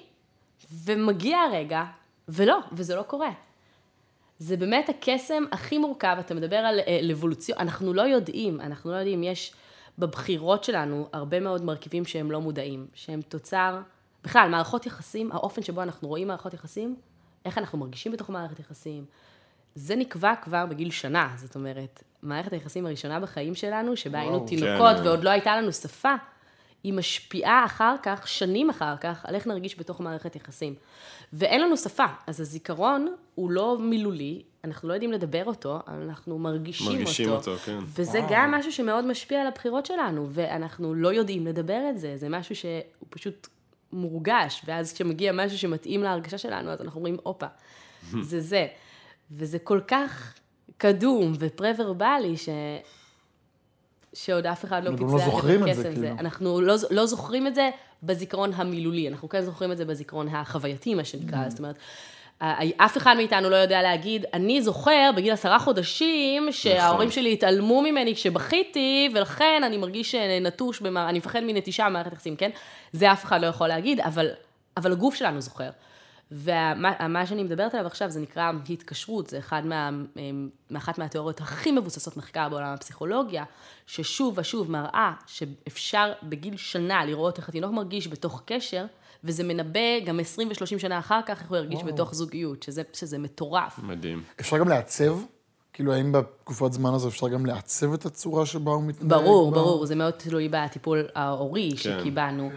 [0.71, 1.84] ומגיע הרגע,
[2.27, 3.31] ולא, וזה לא קורה.
[4.39, 8.95] זה באמת הקסם הכי מורכב, אתה מדבר על אה, אבולוציה, אנחנו לא יודעים, אנחנו לא
[8.95, 9.53] יודעים, יש
[9.99, 13.79] בבחירות שלנו הרבה מאוד מרכיבים שהם לא מודעים, שהם תוצר,
[14.23, 16.95] בכלל, מערכות יחסים, האופן שבו אנחנו רואים מערכות יחסים,
[17.45, 19.05] איך אנחנו מרגישים בתוך מערכת יחסים,
[19.76, 24.48] זה נקבע כבר בגיל שנה, זאת אומרת, מערכת היחסים הראשונה בחיים שלנו, שבה היינו וואו.
[24.48, 25.08] תינוקות כן.
[25.08, 26.16] ועוד לא הייתה לנו שפה,
[26.84, 30.76] היא משפיעה אחר כך, שנים אחר כך, על איך נרגיש בתוך מערכת יחסים.
[31.34, 36.40] ואין לנו שפה, אז הזיכרון הוא לא מילולי, אנחנו לא יודעים לדבר אותו, אבל אנחנו
[36.40, 37.78] מרגישים, מרגישים אותו, כן.
[37.82, 38.30] וזה וואו.
[38.32, 42.56] גם משהו שמאוד משפיע על הבחירות שלנו, ואנחנו לא יודעים לדבר את זה, זה משהו
[42.56, 43.48] שהוא פשוט
[43.92, 47.48] מורגש, ואז כשמגיע משהו שמתאים להרגשה שלנו, אז אנחנו אומרים, הופה,
[48.22, 48.68] זה זה.
[49.32, 50.34] וזה כל כך
[50.78, 52.50] קדום ופרה-ורבלי, ש...
[54.14, 55.92] שעוד אף אחד לא פיצח לא זוכרים את זה.
[55.94, 56.08] כאילו.
[56.08, 57.70] אנחנו לא, לא זוכרים את זה
[58.04, 61.76] בזיכרון המילולי, אנחנו כן זוכרים את זה בזיכרון החווייתי, מה שנקרא, זאת אומרת,
[62.78, 68.16] אף אחד מאיתנו לא יודע להגיד, אני זוכר בגיל עשרה חודשים שההורים שלי התעלמו ממני
[68.16, 71.10] כשבכיתי, ולכן אני מרגיש אה, נטוש, במע...
[71.10, 72.50] אני מפחד מנטישה במערכת יחסים, כן?
[72.92, 74.30] זה אף אחד לא יכול להגיד, אבל,
[74.78, 75.70] אבל הגוף שלנו זוכר.
[76.36, 79.89] ומה שאני מדברת עליו עכשיו זה נקרא התקשרות, זה אחד מה,
[80.71, 83.43] מאחת מהתיאוריות הכי מבוססות מחקר בעולם הפסיכולוגיה,
[83.86, 88.86] ששוב ושוב מראה שאפשר בגיל שנה לראות איך התינוק מרגיש בתוך קשר,
[89.24, 91.93] וזה מנבא גם 20 ו-30 שנה אחר כך איך הוא ירגיש וואו.
[91.93, 93.80] בתוך זוגיות, שזה, שזה מטורף.
[93.84, 94.24] מדהים.
[94.39, 95.17] אפשר גם לעצב,
[95.74, 99.10] כאילו, האם בתקופת זמן הזו אפשר גם לעצב את הצורה שבה הוא מתנהג?
[99.10, 101.78] ברור, ב- ברור, זה מאוד תלוי בטיפול ההורי כן.
[101.78, 102.52] שקיבלנו.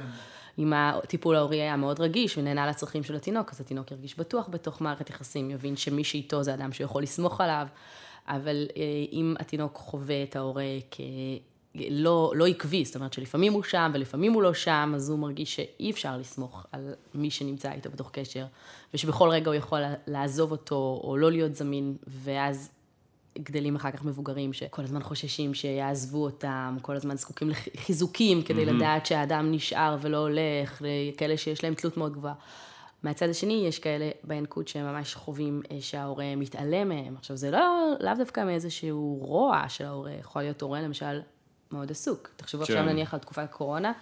[0.59, 4.81] אם הטיפול ההורי היה מאוד רגיש ונהנה לצרכים של התינוק, אז התינוק ירגיש בטוח בתוך
[4.81, 7.67] מערכת יחסים, יבין שמי שאיתו זה אדם שיכול לסמוך עליו,
[8.27, 13.91] אבל אה, אם התינוק חווה את ההורה כלא לא עקבי, זאת אומרת שלפעמים הוא שם
[13.95, 18.11] ולפעמים הוא לא שם, אז הוא מרגיש שאי אפשר לסמוך על מי שנמצא איתו בתוך
[18.11, 18.45] קשר,
[18.95, 22.71] ושבכל רגע הוא יכול לעזוב אותו או לא להיות זמין, ואז
[23.39, 28.71] גדלים אחר כך מבוגרים שכל הזמן חוששים שיעזבו אותם, כל הזמן זקוקים לחיזוקים כדי mm-hmm.
[28.71, 30.83] לדעת שהאדם נשאר ולא הולך,
[31.17, 32.35] כאלה שיש להם תלות מאוד גבוהה.
[33.03, 37.17] מהצד השני, יש כאלה בינקות שהם ממש חווים אה, שההורה מתעלם מהם.
[37.17, 41.21] עכשיו, זה לא, לאו דווקא מאיזשהו רוע של ההורה, יכול להיות הורה למשל
[41.73, 42.29] מאוד עסוק.
[42.37, 42.89] תחשבו עכשיו כן.
[42.89, 43.93] נניח על תקופת הקורונה,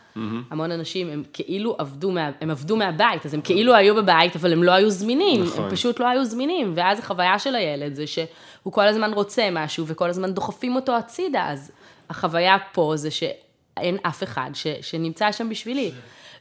[0.50, 4.52] המון אנשים הם כאילו עבדו, מה, הם עבדו מהבית, אז הם כאילו היו בבית, אבל
[4.52, 5.64] הם לא היו זמינים, נכון.
[5.64, 9.86] הם פשוט לא היו זמינים, ואז החוויה של הילד זה שהוא כל הזמן רוצה משהו,
[9.86, 11.72] וכל הזמן דוחפים אותו הצידה, אז
[12.10, 15.92] החוויה פה זה שאין אף אחד ש, שנמצא שם בשבילי.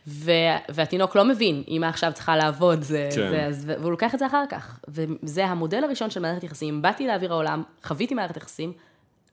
[0.08, 0.32] ו,
[0.70, 3.30] והתינוק לא מבין, אמא עכשיו צריכה לעבוד, זה, כן.
[3.30, 4.80] זה, אז, והוא לוקח את זה אחר כך.
[4.88, 6.82] וזה המודל הראשון של מערכת יחסים.
[6.82, 8.74] באתי לאוויר העולם, חוויתי מערכת יחסים,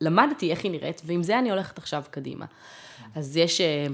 [0.03, 2.47] למדתי איך היא נראית, ועם זה אני הולכת עכשיו קדימה.
[3.15, 3.87] אז יש, אה,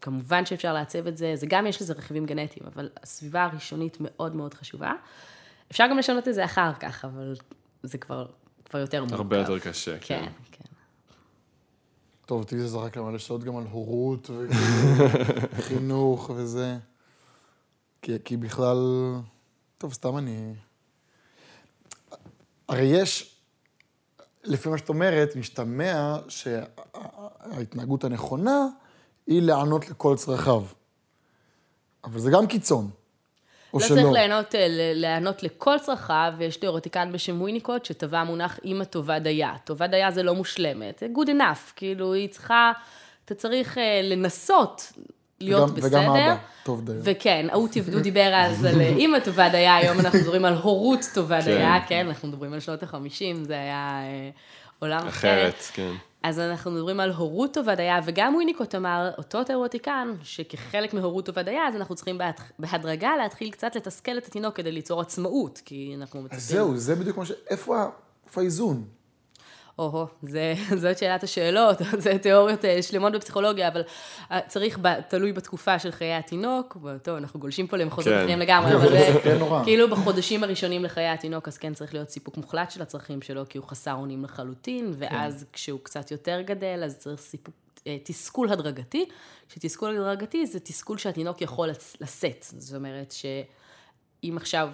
[0.00, 4.36] כמובן שאפשר לעצב את זה, זה גם יש לזה רכיבים גנטיים, אבל הסביבה הראשונית מאוד
[4.36, 4.92] מאוד חשובה.
[5.70, 7.34] אפשר גם לשנות את זה אחר כך, אבל
[7.82, 8.26] זה כבר,
[8.64, 9.14] כבר יותר מורכב.
[9.14, 10.20] הרבה יותר קשה, כן.
[10.24, 10.64] כן, כן.
[12.26, 14.30] טוב, אותי זה זרק למלא שעות גם על הורות
[15.52, 16.76] וחינוך וזה.
[18.02, 18.76] כי, כי בכלל...
[19.78, 20.54] טוב, סתם אני...
[22.68, 23.29] הרי יש,
[24.44, 28.66] לפי מה שאת אומרת, משתמע שההתנהגות הנכונה
[29.26, 30.62] היא לענות לכל צרכיו.
[32.04, 32.90] אבל זה גם קיצון.
[33.74, 33.96] או לא שלא.
[33.96, 39.56] צריך לענות, אה, לענות לכל צרכיו, ויש תיאורטיקן בשם וויניקוט שטבע מונח אימא טובה דייה.
[39.64, 42.72] טובה דייה זה לא מושלמת, זה good enough, כאילו היא צריכה,
[43.24, 44.92] אתה צריך אה, לנסות
[45.40, 46.00] להיות וגם, בסדר.
[46.00, 46.98] וגם אבא, טוב דיין.
[47.02, 51.00] וכן, ההוא תבדו דיבר אז על אה, אימא טובה דייה, היום אנחנו מדברים על הורות
[51.14, 54.30] טובה דייה, כן, אנחנו מדברים על שנות החמישים, זה היה אה,
[54.78, 55.08] עולם אחר.
[55.08, 55.92] אחרת, כן.
[56.22, 61.42] אז אנחנו מדברים על הורות טובה דייה, וגם וויניקוט אמר, אותו תיאורטיקן, שכחלק מהורות טובה
[61.42, 65.94] דייה, אז אנחנו צריכים בהד- בהדרגה להתחיל קצת לתסכל את התינוק כדי ליצור עצמאות, כי
[66.00, 66.36] אנחנו מצפים...
[66.38, 67.32] אז זהו, זה בדיוק מה ש...
[67.50, 67.76] איפה
[68.36, 68.84] האיזון?
[69.80, 73.82] או-הו, זה, זאת שאלת השאלות, זה תיאוריות אה, שלמות בפסיכולוגיה, אבל
[74.30, 78.18] אה, צריך, תלוי בתקופה של חיי התינוק, טוב, אנחנו גולשים פה למחוזות כן.
[78.20, 79.38] אחרים לגמרי, אבל אה, כן.
[79.64, 83.58] כאילו בחודשים הראשונים לחיי התינוק, אז כן צריך להיות סיפוק מוחלט של הצרכים שלו, כי
[83.58, 87.54] הוא חסר אונים לחלוטין, ואז כשהוא קצת יותר גדל, אז צריך סיפוק,
[88.04, 89.04] תסכול הדרגתי.
[89.48, 91.68] כשתסכול הדרגתי זה תסכול שהתינוק יכול
[92.00, 93.26] לשאת, זאת אומרת ש...
[94.24, 94.68] אם עכשיו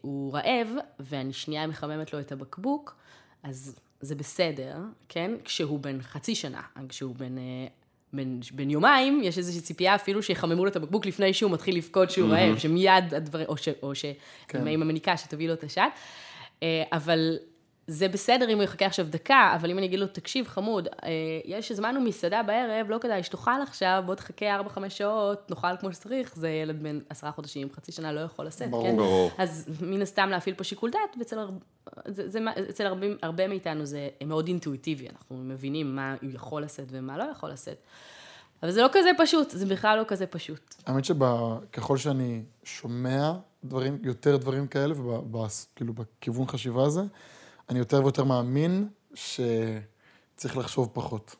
[0.00, 0.68] הוא רעב,
[1.00, 2.96] ואני שנייה מחממת לו את הבקבוק,
[3.42, 4.76] אז זה בסדר,
[5.08, 5.30] כן?
[5.44, 7.66] כשהוא בן חצי שנה, כשהוא בן, אה,
[8.12, 12.10] בן, בן יומיים, יש איזושהי ציפייה אפילו שיחממו לו את הבקבוק לפני שהוא מתחיל לבכות
[12.10, 14.04] שהוא רעב, שמיד הדברים, או, ש, או ש...
[14.48, 14.66] כן.
[14.66, 15.88] עם המניקה שתביא לו את השד.
[16.62, 17.36] אה, אבל
[17.90, 21.10] זה בסדר אם הוא יחכה עכשיו דקה, אבל אם אני אגיד לו, תקשיב, חמוד, אה,
[21.44, 26.36] יש הזמנו מסעדה בערב, לא כדאי שתאכל עכשיו, בוא תחכה 4-5 שעות, נאכל כמו שצריך,
[26.36, 28.84] זה ילד בן עשרה חודשים, חצי שנה לא יכול לשאת, ברור.
[28.84, 28.96] כן?
[28.96, 29.30] ברור.
[29.38, 31.38] אז מן הסתם להפעיל פה שיקול דעת, ואצל.
[32.06, 32.38] זה, זה,
[32.70, 37.24] אצל הרבה, הרבה מאיתנו זה מאוד אינטואיטיבי, אנחנו מבינים מה הוא יכול לשאת ומה לא
[37.24, 37.78] יכול לשאת.
[38.62, 40.74] אבל זה לא כזה פשוט, זה בכלל לא כזה פשוט.
[40.86, 43.32] האמת שככל שאני שומע
[43.64, 47.02] דברים, יותר דברים כאלה, וכאילו בכיוון חשיבה הזה,
[47.70, 51.36] אני יותר ויותר מאמין שצריך לחשוב פחות.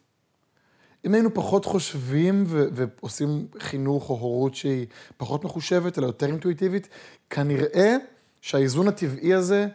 [1.06, 6.88] אם היינו פחות חושבים ו- ועושים חינוך או הורות שהיא פחות מחושבת, אלא יותר אינטואיטיבית,
[7.30, 7.96] כנראה
[8.40, 9.66] שהאיזון הטבעי הזה,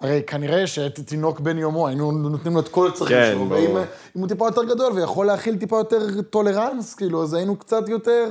[0.00, 3.50] הרי כנראה שתינוק בן יומו, היינו נותנים לו את כל הצרכים כן, שלו.
[3.50, 3.76] ואם
[4.16, 8.30] אם הוא טיפה יותר גדול ויכול להכיל טיפה יותר טולרנס, כאילו, אז היינו קצת יותר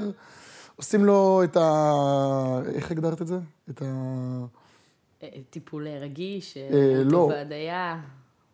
[0.75, 2.59] עושים לו את ה...
[2.75, 3.37] איך הגדרת את זה?
[3.69, 3.85] את ה...
[5.33, 7.17] אה, טיפול רגיש, אה, לא.
[7.17, 7.99] והדיה,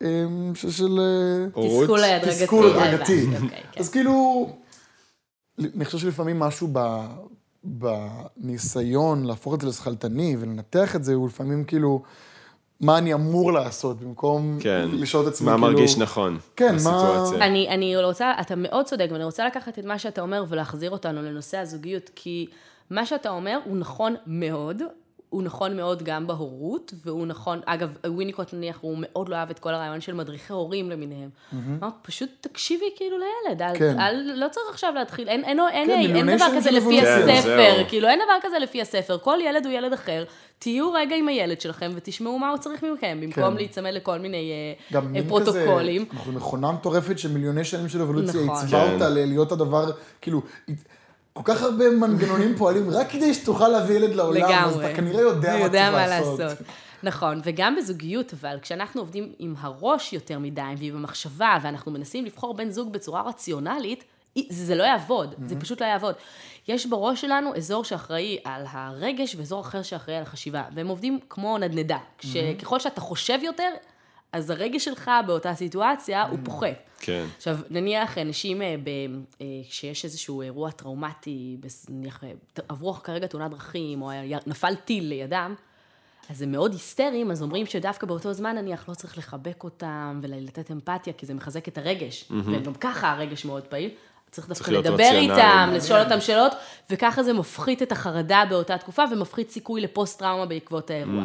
[0.02, 1.00] אמ, של...
[1.00, 1.64] אה?
[1.64, 2.30] תסכול הדרגתי.
[2.30, 3.22] תסכול אה, הדרגתי.
[3.22, 3.80] הבנתי, אוקיי, כן.
[3.80, 4.50] אז כאילו,
[5.60, 6.80] אני חושב שלפעמים משהו ב,
[7.64, 12.02] בניסיון להפוך את זה לשכלתני ולנתח את זה, הוא לפעמים כאילו,
[12.80, 14.90] מה אני אמור לעשות, במקום כן.
[14.94, 15.68] לשאול את עצמי, מה כאילו...
[15.68, 17.46] מרגיש נכון כן, מה- בסיטואציה.
[17.46, 21.22] אני, אני רוצה, אתה מאוד צודק, ואני רוצה לקחת את מה שאתה אומר ולהחזיר אותנו
[21.22, 22.48] לנושא הזוגיות, כי
[22.90, 24.82] מה שאתה אומר הוא נכון מאוד,
[25.32, 29.60] הוא נכון מאוד גם בהורות, והוא נכון, אגב, וויניקוט נניח, הוא מאוד לא אהב את
[29.60, 31.30] כל הרעיון של מדריכי הורים למיניהם.
[31.30, 31.86] Mm-hmm.
[32.02, 34.00] פשוט תקשיבי כאילו לילד, אל, כן.
[34.00, 36.80] אל, לא צריך עכשיו להתחיל, אין, אין, אין, כן, אין, אין דבר כזה של לפי
[36.80, 37.26] אבולוציה.
[37.26, 37.86] כן, הספר, זהו.
[37.88, 40.24] כאילו אין דבר כזה לפי הספר, כל ילד הוא ילד אחר,
[40.60, 43.54] תהיו רגע עם הילד שלכם ותשמעו מה הוא צריך מכם, במקום כן.
[43.54, 46.06] להיצמד לכל מיני אה, גם אה, מין פרוטוקולים.
[46.06, 48.56] כזה, אנחנו מכונה מטורפת של מיליוני שנים של אבולוציה, נכון.
[48.56, 48.94] עיצבה כן.
[48.94, 50.42] אותה להיות הדבר, כאילו,
[51.34, 54.86] כל כך הרבה מנגנונים פועלים רק כדי שתוכל להביא ילד לעולם, אז לגמרי.
[54.86, 56.40] אתה כנראה יודע מה יודע צריך מה לעשות.
[56.40, 56.68] לעשות.
[57.04, 62.54] נכון, וגם בזוגיות, אבל כשאנחנו עובדים עם הראש יותר מדי ועם המחשבה, ואנחנו מנסים לבחור
[62.54, 64.04] בן זוג בצורה רציונלית,
[64.50, 66.16] זה, לא יעבוד, זה פשוט לא יעבוד.
[66.68, 71.58] יש בראש שלנו אזור שאחראי על הרגש ואזור אחר שאחראי על החשיבה, והם עובדים כמו
[71.58, 71.98] נדנדה.
[72.62, 73.70] ככל שאתה חושב יותר,
[74.34, 76.68] אז הרגש שלך באותה סיטואציה הוא פוחת.
[77.00, 77.26] כן.
[77.38, 78.76] עכשיו, נניח אנשים, אה,
[79.42, 81.58] אה, כשיש איזשהו אירוע טראומטי,
[81.90, 82.32] נניח אה,
[82.70, 84.12] עברו כרגע תאונת דרכים, או
[84.48, 85.56] נפל טיל לידם,
[86.30, 90.72] אז הם מאוד היסטריים, אז אומרים שדווקא באותו זמן נניח לא צריך לחבק אותם ולתת
[90.72, 92.32] אמפתיה, כי זה מחזק את הרגש.
[92.46, 93.90] וגם ככה הרגש מאוד פעיל.
[94.32, 95.12] צריך דווקא להיות לדבר.
[95.14, 96.52] איתם, לשאול אותם שאלות,
[96.90, 101.24] וככה זה מפחית את החרדה באותה תקופה ומפחית סיכוי לפוסט-טראומה בעקבות האירוע.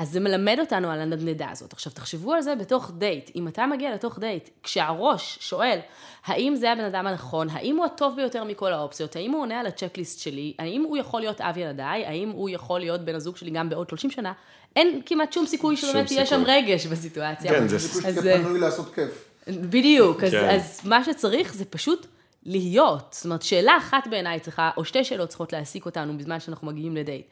[0.00, 1.72] אז זה מלמד אותנו על הנדנדה הזאת.
[1.72, 3.30] עכשיו, תחשבו על זה בתוך דייט.
[3.36, 5.78] אם אתה מגיע לתוך דייט, כשהראש שואל,
[6.26, 9.66] האם זה הבן אדם הנכון, האם הוא הטוב ביותר מכל האופציות, האם הוא עונה על
[9.66, 13.36] ה checklist שלי, האם הוא יכול להיות אב ילדיי, האם הוא יכול להיות בן הזוג
[13.36, 14.32] שלי גם בעוד 30 שנה,
[14.76, 16.54] אין כמעט שום סיכוי שבאמת יהיה שם סיכוי.
[16.56, 17.52] רגש בסיטואציה.
[17.52, 19.30] כן, זה- פשוט אז, תהיה אה, פנוי לעשות כיף.
[19.48, 20.48] בדיוק, אז, כן.
[20.54, 22.06] אז מה שצריך זה פשוט
[22.46, 23.06] להיות.
[23.12, 26.96] זאת אומרת, שאלה אחת בעיניי צריכה, או שתי שאלות צריכות להעסיק אותנו בזמן שאנחנו מגיעים
[26.96, 27.26] לדייט.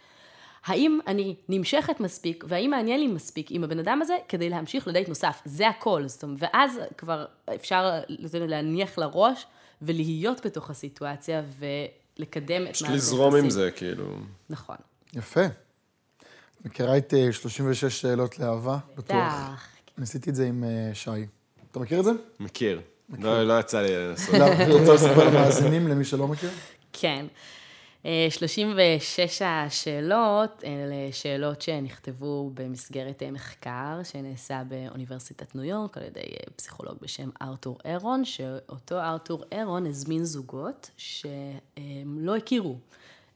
[0.67, 5.09] האם אני נמשכת מספיק, והאם מעניין לי מספיק עם הבן אדם הזה, כדי להמשיך לדייט
[5.09, 5.41] נוסף.
[5.45, 6.03] זה הכל.
[6.07, 9.47] זאת אומרת, ואז כבר אפשר לזה להניח לראש,
[9.83, 13.51] ולהיות בתוך הסיטואציה, ולקדם את מערכת לזרום עם.
[13.51, 14.17] זה, כאילו.
[14.51, 14.77] נכון.
[15.15, 15.41] יפה.
[16.65, 18.79] מכירה את אה, 36 שאלות לאהבה?
[18.97, 19.69] בטוח.
[20.03, 21.11] עשיתי את זה עם אה, שי.
[21.71, 22.11] אתה מכיר את זה?
[22.41, 22.81] מכיר.
[23.19, 24.35] לא לא יצא לי לנסות.
[24.35, 26.51] לא, אתה רוצה לספר למאזינים, למי שלא מכיר?
[26.93, 27.27] כן.
[28.07, 36.21] אה, 36 השאלות, אלה שאלות שנכתבו במסגרת אה, מחקר שנעשה באוניברסיטת ניו יורק על ידי
[36.21, 42.77] אה, פסיכולוג בשם ארתור אירון, שאותו ארתור אירון הזמין זוגות שלא הכירו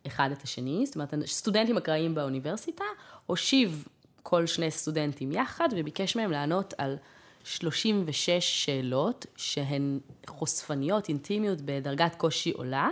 [0.07, 2.85] אחד את השני, זאת אומרת, סטודנטים אקראיים באוניברסיטה,
[3.27, 3.89] הושיב
[4.23, 6.97] כל שני סטודנטים יחד וביקש מהם לענות על
[7.45, 8.31] 36
[8.65, 12.89] שאלות שהן חושפניות, אינטימיות, בדרגת קושי עולה.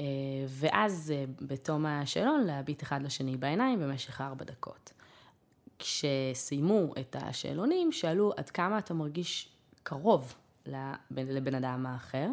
[0.00, 0.04] אה,
[0.48, 4.92] ואז אה, בתום השאלון להביט אחד לשני בעיניים במשך ארבע דקות.
[5.78, 9.48] כשסיימו את השאלונים, שאלו עד כמה אתה מרגיש
[9.82, 10.34] קרוב
[10.66, 12.28] לבן, לבן אדם האחר,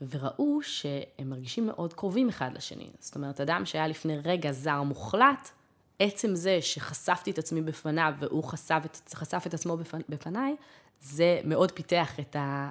[0.00, 2.90] וראו שהם מרגישים מאוד קרובים אחד לשני.
[2.98, 5.50] זאת אומרת, אדם שהיה לפני רגע זר מוחלט,
[5.98, 10.56] עצם זה שחשפתי את עצמי בפניו והוא חשף את, חשף את עצמו בפנ, בפניי,
[11.00, 12.70] זה מאוד פיתח את אה,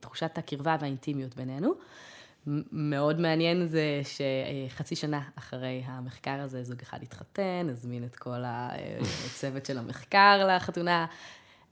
[0.00, 1.74] תחושת הקרבה והאינטימיות בינינו.
[2.72, 9.66] מאוד מעניין זה שחצי שנה אחרי המחקר הזה, זוג אחד התחתן, הזמין את כל הצוות
[9.66, 11.06] של המחקר לחתונה.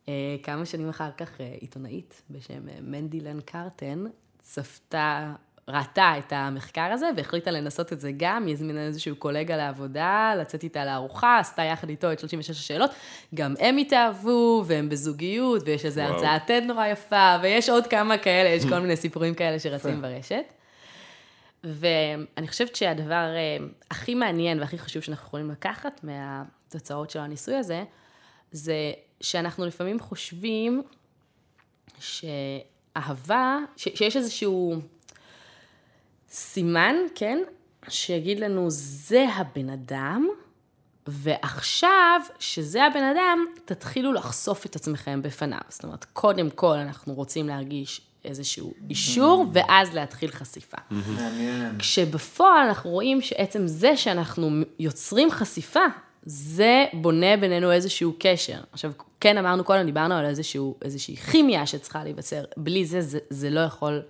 [0.08, 4.04] אה, כמה שנים אחר כך אה, עיתונאית בשם אה, מנדילן קרטן
[4.38, 5.32] צפתה,
[5.68, 10.62] ראתה את המחקר הזה והחליטה לנסות את זה גם, היא הזמינה איזשהו קולגה לעבודה, לצאת
[10.62, 12.90] איתה לארוחה, עשתה יחד איתו את 36 השאלות,
[13.34, 16.00] גם הם התאהבו, והם בזוגיות, ויש איזו.
[16.00, 20.44] הרצאת TED נורא יפה, ויש עוד כמה כאלה, יש כל מיני סיפורים כאלה שרצים ברשת.
[21.64, 23.56] ואני חושבת שהדבר אה,
[23.90, 27.84] הכי מעניין והכי חשוב שאנחנו יכולים לקחת מהתוצאות של הניסוי הזה,
[28.52, 30.82] זה שאנחנו לפעמים חושבים
[31.98, 34.74] שאהבה, ש- שיש איזשהו
[36.28, 37.38] סימן, כן,
[37.88, 40.28] שיגיד לנו, זה הבן אדם,
[41.06, 45.60] ועכשיו, שזה הבן אדם, תתחילו לחשוף את עצמכם בפניו.
[45.68, 50.76] זאת אומרת, קודם כל אנחנו רוצים להרגיש איזשהו אישור, ואז להתחיל חשיפה.
[50.90, 51.78] מעניין.
[51.78, 55.80] כשבפועל אנחנו רואים שעצם זה שאנחנו יוצרים חשיפה,
[56.26, 58.60] זה בונה בינינו איזשהו קשר.
[58.72, 62.44] עכשיו, כן אמרנו קודם, דיברנו על איזשהו, איזושהי כימיה שצריכה להיווצר.
[62.56, 64.02] בלי זה, זה, זה לא יכול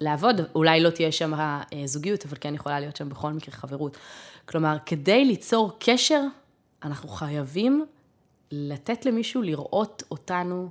[0.00, 0.40] לעבוד.
[0.54, 3.96] אולי לא תהיה שם אה, זוגיות, אבל כן יכולה להיות שם בכל מקרה חברות.
[4.44, 6.22] כלומר, כדי ליצור קשר,
[6.82, 7.84] אנחנו חייבים
[8.52, 10.68] לתת למישהו לראות אותנו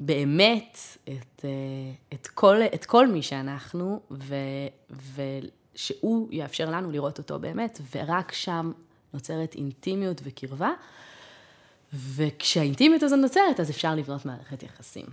[0.00, 1.50] באמת, את, אה,
[2.12, 4.34] את, כל, את כל מי שאנחנו, ו,
[5.14, 8.72] ושהוא יאפשר לנו לראות אותו באמת, ורק שם
[9.14, 10.70] נוצרת אינטימיות וקרבה,
[11.92, 15.06] וכשהאינטימיות הזו נוצרת, אז אפשר לבנות מערכת יחסים.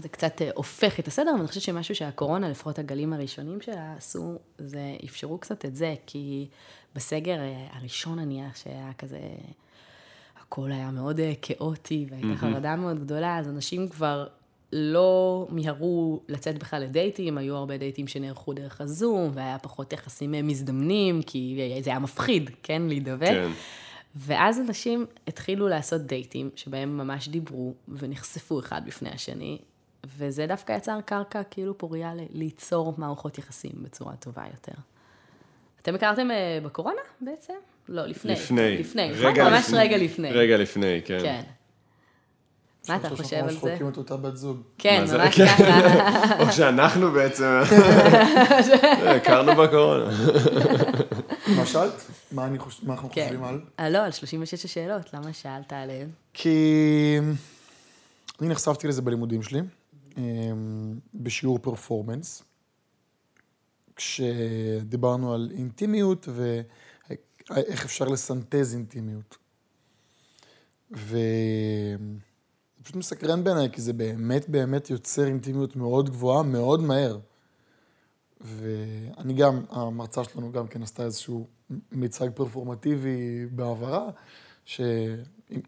[0.00, 4.38] זה קצת אה, הופך את הסדר, ואני חושבת שמשהו שהקורונה, לפחות הגלים הראשונים שלה עשו,
[4.58, 6.48] זה אפשרו קצת את זה, כי
[6.94, 9.20] בסגר אה, הראשון נניח, שהיה כזה,
[10.54, 14.26] הכל היה מאוד אה, כאוטי, והייתה חרדה מאוד גדולה, אז אנשים כבר
[14.72, 20.42] לא מיהרו לצאת בכלל לדייטים, היו הרבה דייטים שנערכו דרך הזום, והיה פחות יחסים אה,
[20.42, 23.26] מזדמנים, כי זה היה מפחיד, כן, להידבק.
[23.28, 23.50] כן.
[24.16, 29.58] ואז אנשים התחילו לעשות דייטים, שבהם ממש דיברו ונחשפו אחד בפני השני,
[30.16, 34.74] וזה דווקא יצר קרקע כאילו פוריה ליצור מערכות יחסים בצורה טובה יותר.
[35.84, 37.52] אתם הכרתם אה, בקורונה בעצם?
[37.88, 38.32] לא, לפני.
[38.32, 38.78] לפני.
[38.78, 39.24] לפני, נכון?
[39.26, 39.78] רגע ממש לפני.
[39.78, 40.30] רגע לפני.
[40.32, 41.18] רגע לפני, כן.
[41.22, 41.42] כן.
[42.88, 43.60] מה אתה חושב שאנחנו על ממש זה?
[43.60, 44.60] חולקים את אותה בת זוג.
[44.78, 45.04] כן?
[45.12, 45.46] ממש כן.
[45.46, 46.38] ככה.
[46.42, 47.44] או שאנחנו בעצם,
[49.16, 50.04] הכרנו בקורונה.
[51.56, 51.92] מה שאלת?
[52.32, 53.22] מה אני חוש- מה אנחנו כן.
[53.22, 53.60] חושבים על?
[53.80, 56.08] אה, לא, על 36 השאלות, למה שאלת עליהן?
[56.34, 57.18] כי
[58.40, 59.60] אני נחשפתי לזה בלימודים שלי,
[61.14, 62.42] בשיעור פרפורמנס,
[63.96, 69.36] כשדיברנו על אינטימיות ואיך אפשר לסנטז אינטימיות.
[70.90, 71.18] וזה
[72.82, 77.18] פשוט מסקרן בעיניי, כי זה באמת באמת יוצר אינטימיות מאוד גבוהה, מאוד מהר.
[78.40, 81.46] ואני גם, המרצה שלנו גם כן עשתה איזשהו
[81.92, 84.10] מיצג פרפורמטיבי בעברה,
[84.64, 84.80] ש...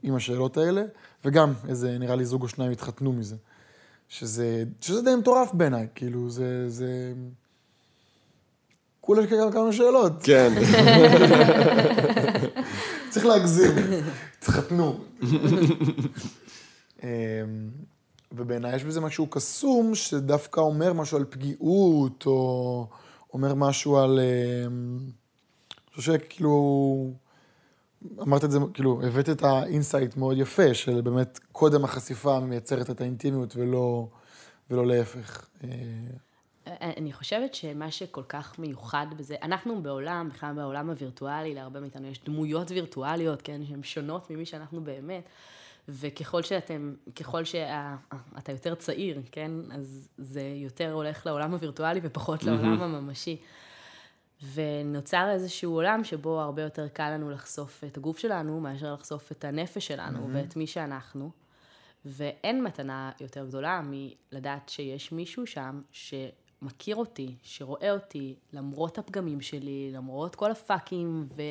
[0.03, 0.85] עם, השאלות האלה,
[1.25, 3.37] וגם איזה, נראה לי זוג או שניים התחתנו מזה.
[4.09, 7.15] שזה, שזה די מטורף בעיניי, כאילו, זה, זה...
[9.07, 10.13] כולה יש כמה כמה שאלות.
[10.23, 10.53] כן.
[13.11, 13.73] צריך להגזים.
[14.39, 14.95] התחתנו.
[17.03, 17.09] אמ,
[18.33, 22.87] ובעיניי יש בזה משהו קסום, שדווקא אומר משהו על פגיעות, או
[23.33, 24.21] אומר משהו על...
[24.21, 24.99] אמ,
[25.71, 27.13] אני חושב שכאילו...
[28.23, 32.91] אמרת את זה, כאילו, הבאת את ה insight מאוד יפה, של באמת קודם החשיפה מייצרת
[32.91, 34.09] את האינטימיות ולא,
[34.71, 35.49] ולא להפך.
[36.67, 42.07] אה, אני חושבת שמה שכל כך מיוחד בזה, אנחנו בעולם, בכלל בעולם הווירטואלי, להרבה מאיתנו
[42.07, 45.29] יש דמויות וירטואליות, כן, שהן שונות ממי שאנחנו באמת,
[45.89, 52.83] וככל שאתם, ככל שאתה יותר צעיר, כן, אז זה יותר הולך לעולם הווירטואלי ופחות לעולם
[52.83, 53.37] הממשי.
[54.55, 59.45] ונוצר איזשהו עולם שבו הרבה יותר קל לנו לחשוף את הגוף שלנו, מאשר לחשוף את
[59.45, 60.29] הנפש שלנו.
[60.33, 61.31] ואת מי שאנחנו.
[62.05, 65.81] ואין מתנה יותר גדולה מלדעת שיש מישהו שם
[66.61, 71.43] שמכיר אותי, שרואה אותי, למרות הפגמים שלי, למרות כל הפאקים, ו...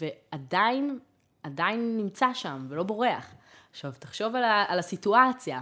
[0.00, 0.98] ועדיין,
[1.42, 3.34] עדיין נמצא שם ולא בורח.
[3.70, 4.64] עכשיו, תחשוב על, ה...
[4.68, 5.60] על הסיטואציה.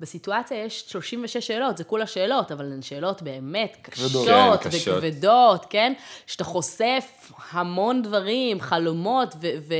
[0.00, 4.98] בסיטואציה יש 36 שאלות, זה כולה שאלות, אבל הן שאלות באמת קשות, כן, קשות.
[4.98, 5.92] וכבדות, כן?
[6.26, 9.74] שאתה חושף המון דברים, חלומות ו-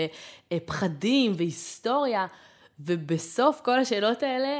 [0.54, 2.26] ופחדים והיסטוריה,
[2.80, 4.58] ובסוף כל השאלות האלה,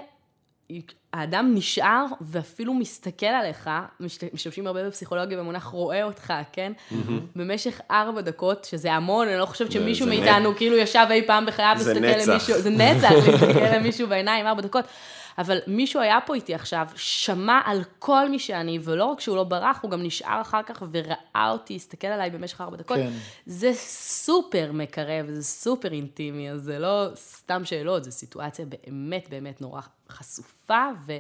[1.17, 6.73] האדם נשאר ואפילו מסתכל עליך, משת- משתמשים הרבה בפסיכולוגיה במונח רואה אותך, כן?
[7.37, 11.77] במשך ארבע דקות, שזה המון, אני לא חושבת שמישהו מאיתנו כאילו ישב אי פעם בחייו
[12.01, 12.29] נצח.
[12.29, 14.85] למישהו, זה נצח, להסתכל למישהו בעיניים ארבע דקות.
[15.39, 19.45] אבל מישהו היה פה איתי עכשיו, שמע על כל מי שאני, ולא רק שהוא לא
[19.45, 22.97] ברח, הוא גם נשאר אחר כך וראה אותי, הסתכל עליי במשך ארבע דקות.
[22.97, 23.11] כן.
[23.47, 29.61] זה סופר מקרב, זה סופר אינטימי, אז זה לא סתם שאלות, זו סיטואציה באמת באמת
[29.61, 31.13] נורא חשופה ו,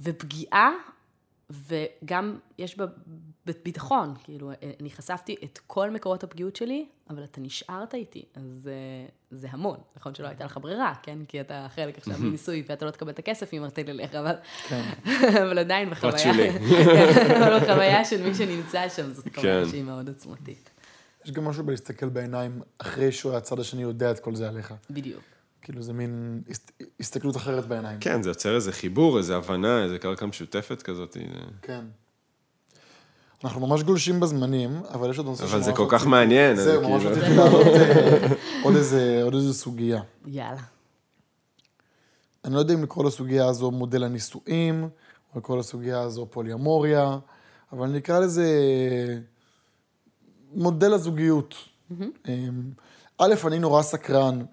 [0.00, 0.70] ופגיעה,
[1.50, 2.84] וגם יש בה
[3.64, 4.50] ביטחון, כאילו,
[4.80, 8.74] אני חשפתי את כל מקורות הפגיעות שלי, אבל אתה נשארת איתי, אז זה,
[9.30, 9.78] זה המון.
[9.96, 11.18] נכון שלא הייתה לך ברירה, כן?
[11.28, 14.34] כי אתה חלק עכשיו מניסוי, ואתה לא תקבל את הכסף אם ארתי ללך, אבל,
[14.68, 14.82] כן.
[15.46, 16.32] אבל עדיין בחוויה.
[17.38, 19.70] אבל בחוויה של מי שנמצא שם, זאת חוויה כן.
[19.70, 20.70] שהיא מאוד עוצמתית.
[21.24, 24.74] יש גם משהו בלהסתכל בעיניים אחרי שהצד השני יודע את כל זה עליך.
[24.90, 25.22] בדיוק.
[25.66, 26.66] כאילו, זה מין הס-
[27.00, 28.00] הסתכלות אחרת בעיניים.
[28.00, 31.16] כן, זה יוצר איזה חיבור, איזה הבנה, איזה קרקע משותפת כזאת.
[31.62, 31.84] כן.
[33.44, 37.02] אנחנו ממש גולשים בזמנים, אבל יש עוד נושא אבל זה כל כך מעניין, זהו, ממש
[37.02, 40.00] כאילו- רציתי להעלות אה, עוד איזה- סוגיה.
[40.26, 40.62] יאללה.
[42.44, 44.82] אני לא יודע אם לקרוא לסוגיה הזו מודל הנישואים,
[45.34, 47.18] או לקרוא לסוגיה הזו פוליומוריה,
[47.72, 48.48] אבל נקרא לזה
[50.54, 51.54] מודל הזוגיות.
[51.90, 52.00] אמ,
[53.18, 54.44] א', אני נורא סקרן,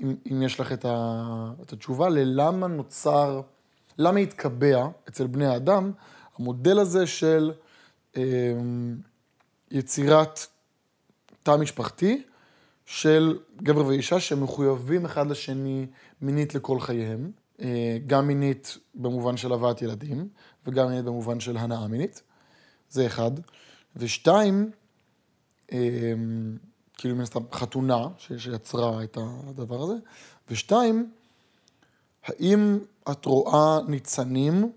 [0.00, 3.40] אם, אם יש לך את, ה, את התשובה, ללמה נוצר,
[3.98, 5.92] למה התקבע אצל בני האדם
[6.38, 7.52] המודל הזה של
[8.16, 8.96] אמ,
[9.70, 10.40] יצירת
[11.42, 12.22] תא משפחתי
[12.86, 15.86] של גבר ואישה שמחויבים אחד לשני
[16.20, 17.30] מינית לכל חייהם,
[17.60, 20.28] אה, גם מינית במובן של הבאת ילדים,
[20.66, 22.22] וגם מינית במובן של הנאה מינית,
[22.90, 23.30] זה אחד.
[23.96, 24.70] ושתיים,
[25.72, 26.12] אה,
[26.98, 29.94] כאילו מן הסתם חתונה שיצרה את הדבר הזה,
[30.50, 31.10] ושתיים,
[32.24, 32.78] האם
[33.10, 34.72] את רואה ניצנים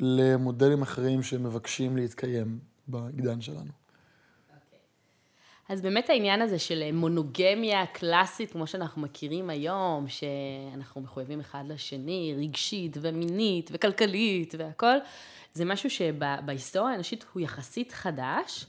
[0.00, 3.70] למודלים אחרים שמבקשים להתקיים בעידן שלנו?
[5.68, 12.34] אז באמת העניין הזה של מונוגמיה קלאסית, כמו שאנחנו מכירים היום, שאנחנו מחויבים אחד לשני,
[12.38, 14.96] רגשית ומינית וכלכלית והכל,
[15.54, 18.66] זה משהו שבהיסטוריה האנושית הוא יחסית חדש.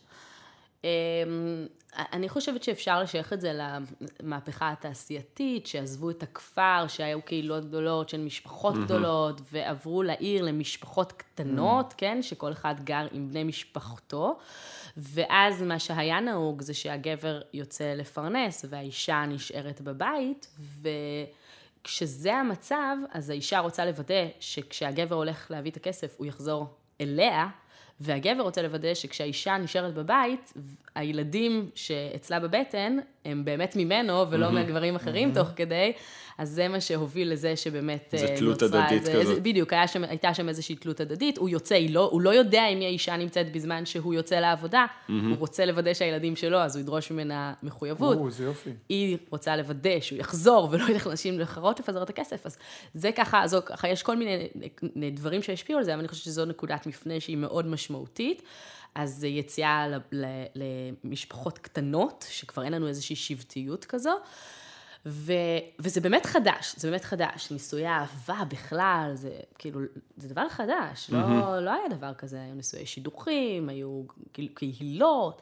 [0.83, 1.67] אמ,
[1.97, 3.59] אני חושבת שאפשר לשייך את זה
[4.23, 8.79] למהפכה התעשייתית, שעזבו את הכפר, שהיו קהילות גדולות של משפחות mm-hmm.
[8.79, 11.97] גדולות, ועברו לעיר למשפחות קטנות, mm-hmm.
[11.97, 14.39] כן, שכל אחד גר עם בני משפחתו.
[14.97, 20.57] ואז מה שהיה נהוג זה שהגבר יוצא לפרנס והאישה נשארת בבית,
[21.81, 26.67] וכשזה המצב, אז האישה רוצה לוודא שכשהגבר הולך להביא את הכסף, הוא יחזור
[27.01, 27.47] אליה,
[28.03, 30.53] והגבר רוצה לוודא שכשהאישה נשארת בבית,
[30.95, 34.51] הילדים שאצלה בבטן הם באמת ממנו ולא mm-hmm.
[34.51, 35.35] מהגברים אחרים mm-hmm.
[35.35, 35.93] תוך כדי,
[36.37, 39.15] אז זה מה שהוביל לזה שבאמת זה אה, תלות הדדית כזאת.
[39.15, 42.77] איזה, בדיוק, שם, הייתה שם איזושהי תלות הדדית, הוא יוצא, לא, הוא לא יודע אם
[42.81, 45.11] האישה נמצאת בזמן שהוא יוצא לעבודה, mm-hmm.
[45.11, 48.17] הוא רוצה לוודא שהילדים שלו, אז הוא ידרוש ממנה מחויבות.
[48.17, 48.69] או, זה יופי.
[48.89, 52.57] היא רוצה לוודא שהוא יחזור ולא ילך לנשים לחרות לפזר את הכסף, אז
[52.93, 56.45] זה ככה, זו, ככה יש כל מיני דברים שהשפיעו על זה, אבל אני חושבת שזו
[56.45, 58.43] נקודת מפנה שהיא מאוד משמעותית.
[58.95, 59.87] אז יציאה
[61.03, 64.11] למשפחות קטנות, שכבר אין לנו איזושהי שבטיות כזו.
[65.05, 65.33] ו,
[65.79, 67.51] וזה באמת חדש, זה באמת חדש.
[67.51, 69.79] נישואי אהבה בכלל, זה כאילו,
[70.17, 71.09] זה דבר חדש.
[71.09, 71.13] Mm-hmm.
[71.13, 74.03] לא, לא היה דבר כזה, היו נישואי שידוכים, היו
[74.53, 75.41] קהילות.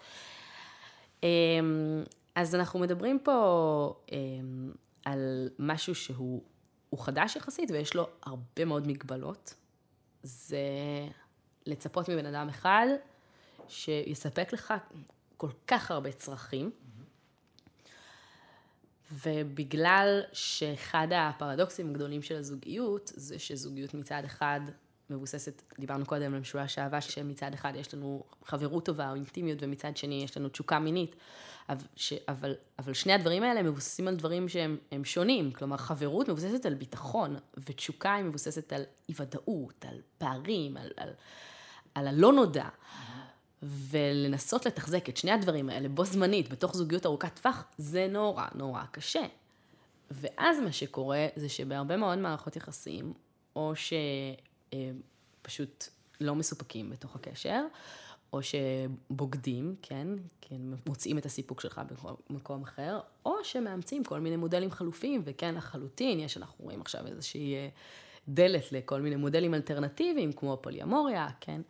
[1.24, 2.04] אמ,
[2.36, 4.72] אז אנחנו מדברים פה אמ,
[5.06, 6.42] על משהו שהוא
[6.96, 9.54] חדש יחסית ויש לו הרבה מאוד מגבלות.
[10.24, 10.58] זה
[11.66, 12.88] לצפות מבן אדם אחד
[13.68, 14.74] שיספק לך
[15.38, 16.72] כל כך הרבה צרכים.
[19.12, 24.62] ובגלל שאחד הפרדוקסים הגדולים של הזוגיות, זה שזוגיות מצד אחד
[25.10, 29.98] מבוססת, דיברנו קודם על משולש אהבה, שמצד אחד יש לנו חברות טובה או אינטימיות, ומצד
[29.98, 31.16] שני יש לנו תשוקה מינית.
[32.28, 35.52] אבל, אבל שני הדברים האלה מבוססים על דברים שהם שונים.
[35.52, 41.10] כלומר, חברות מבוססת על ביטחון, ותשוקה היא מבוססת על אי ודאות, על פערים, על, על,
[41.96, 42.68] על הלא נודע.
[43.64, 48.84] ולנסות לתחזק את שני הדברים האלה בו זמנית, בתוך זוגיות ארוכת טווח, זה נורא נורא
[48.92, 49.24] קשה.
[50.12, 53.14] ואז מה שקורה זה שבהרבה מאוד מערכות יחסים,
[53.56, 53.74] או
[55.42, 55.88] שפשוט
[56.22, 57.66] לא מסופקים בתוך הקשר,
[58.34, 60.08] או שבוגדים, כן,
[60.42, 61.82] כן, מוצאים את הסיפוק שלך
[62.30, 67.56] במקום אחר, או שמאמצים כל מיני מודלים חלופיים, וכן, לחלוטין, יש, אנחנו רואים עכשיו איזושהי
[67.56, 67.70] אה,
[68.28, 71.62] דלת לכל מיני מודלים אלטרנטיביים, כמו פוליומוריה, כן.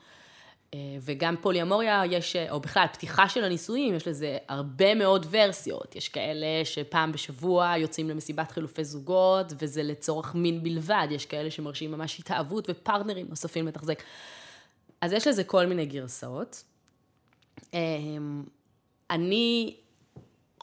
[0.74, 5.96] אה, וגם פוליומוריה יש, או בכלל פתיחה של הנישואים, יש לזה הרבה מאוד ורסיות.
[5.96, 11.08] יש כאלה שפעם בשבוע יוצאים למסיבת חילופי זוגות, וזה לצורך מין בלבד.
[11.12, 14.04] יש כאלה שמרשים ממש התאהבות ופרטנרים נוספים לתחזק.
[15.02, 16.64] אז יש לזה כל מיני גרסאות.
[17.74, 17.80] אה,
[19.10, 19.76] אני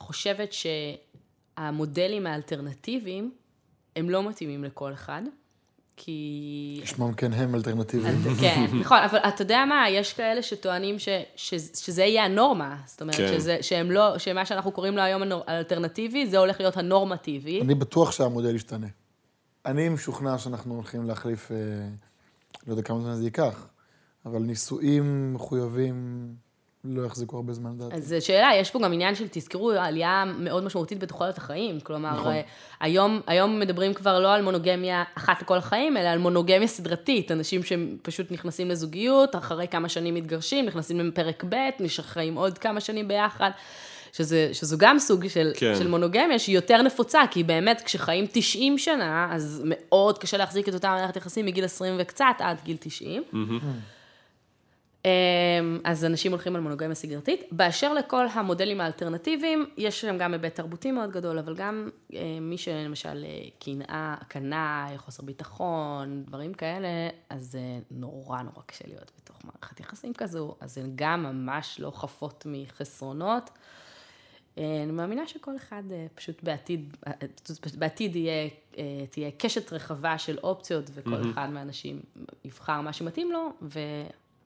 [0.01, 3.35] חושבת שהמודלים האלטרנטיביים,
[3.97, 5.23] הם לא מתאימים לכל אחד.
[5.99, 6.81] כי...
[6.85, 8.23] כשמם כן הם אלטרנטיביים.
[8.41, 12.77] כן, נכון, אבל אתה יודע מה, יש כאלה שטוענים ש, ש, שזה יהיה הנורמה.
[12.87, 13.29] זאת אומרת, כן.
[13.29, 17.61] שזה, שהם לא, שמה שאנחנו קוראים לו היום האלטרנטיבי, זה הולך להיות הנורמטיבי.
[17.61, 18.87] אני בטוח שהמודל ישתנה.
[19.67, 21.57] אני משוכנע שאנחנו הולכים להחליף, אה,
[22.67, 23.67] לא יודע כמה זמן זה ייקח,
[24.27, 26.29] אבל נישואים מחויבים
[26.89, 27.95] לא יחזיקו הרבה זמן, לדעתי.
[27.95, 31.81] אז שאלה, יש פה גם עניין של, תזכרו, עלייה מאוד משמעותית בתוחלת החיים.
[31.81, 32.33] כלומר, נכון.
[32.33, 32.41] אה,
[32.81, 37.33] היום, היום מדברים כבר לא על מונוגמיה אחת לכל החיים, אלא על מונוגמיה סדרתית.
[37.33, 43.09] אנשים שפשוט נכנסים לזוגיות, אחרי כמה שנים מתגרשים, נכנסים לפרק ב', נשחררים עוד כמה שנים
[43.09, 43.51] ביחד.
[44.13, 45.75] שזה, שזו גם סוג של, כן.
[45.79, 50.75] של מונוגמיה שהיא יותר נפוצה, כי באמת כשחיים 90 שנה, אז מאוד קשה להחזיק את
[50.75, 53.23] אותה מערכת יחסים מגיל 20 וקצת עד גיל 90.
[53.33, 53.37] Mm-hmm.
[55.05, 55.11] אמ,
[55.85, 57.45] אז אנשים הולכים על מונוגמיה סגרתית.
[57.53, 62.59] באשר לכל המודלים האלטרנטיביים, יש שם גם היבט תרבותי מאוד גדול, אבל גם אה, מי
[62.59, 66.89] שלמשל אה, קנאה, קנאי, חוסר ביטחון, דברים כאלה,
[67.31, 71.91] אז זה נורא נורא קשה להיות בתוך מערכת יחסים כזו, אז הן גם ממש לא
[71.91, 73.51] חפות מחסרונות.
[74.59, 75.83] אה, אני מאמינה שכל אחד
[76.15, 76.97] פשוט בעתיד,
[77.75, 78.49] בעתיד יהיה,
[79.11, 81.31] תהיה קשת רחבה של אופציות, וכל mm-hmm.
[81.31, 82.01] אחד מהאנשים
[82.45, 83.79] יבחר מה שמתאים לו, ו...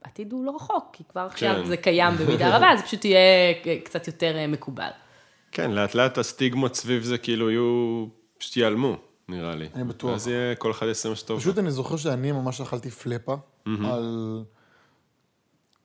[0.04, 1.66] העתיד הוא לא רחוק, כי כבר עכשיו כן.
[1.66, 4.90] זה קיים במידה רבה, זה פשוט יהיה קצת יותר אה, מקובל.
[5.52, 8.06] כן, לאט לאט הסטיגמות סביב זה כאילו יהיו,
[8.38, 8.96] פשוט ייעלמו,
[9.28, 9.68] נראה לי.
[9.74, 10.14] אני בטוח.
[10.14, 11.40] אז יהיה כל אחד יעשה מה שטוב.
[11.40, 13.34] פשוט אני זוכר שאני ממש אכלתי פלאפה
[13.66, 14.42] על...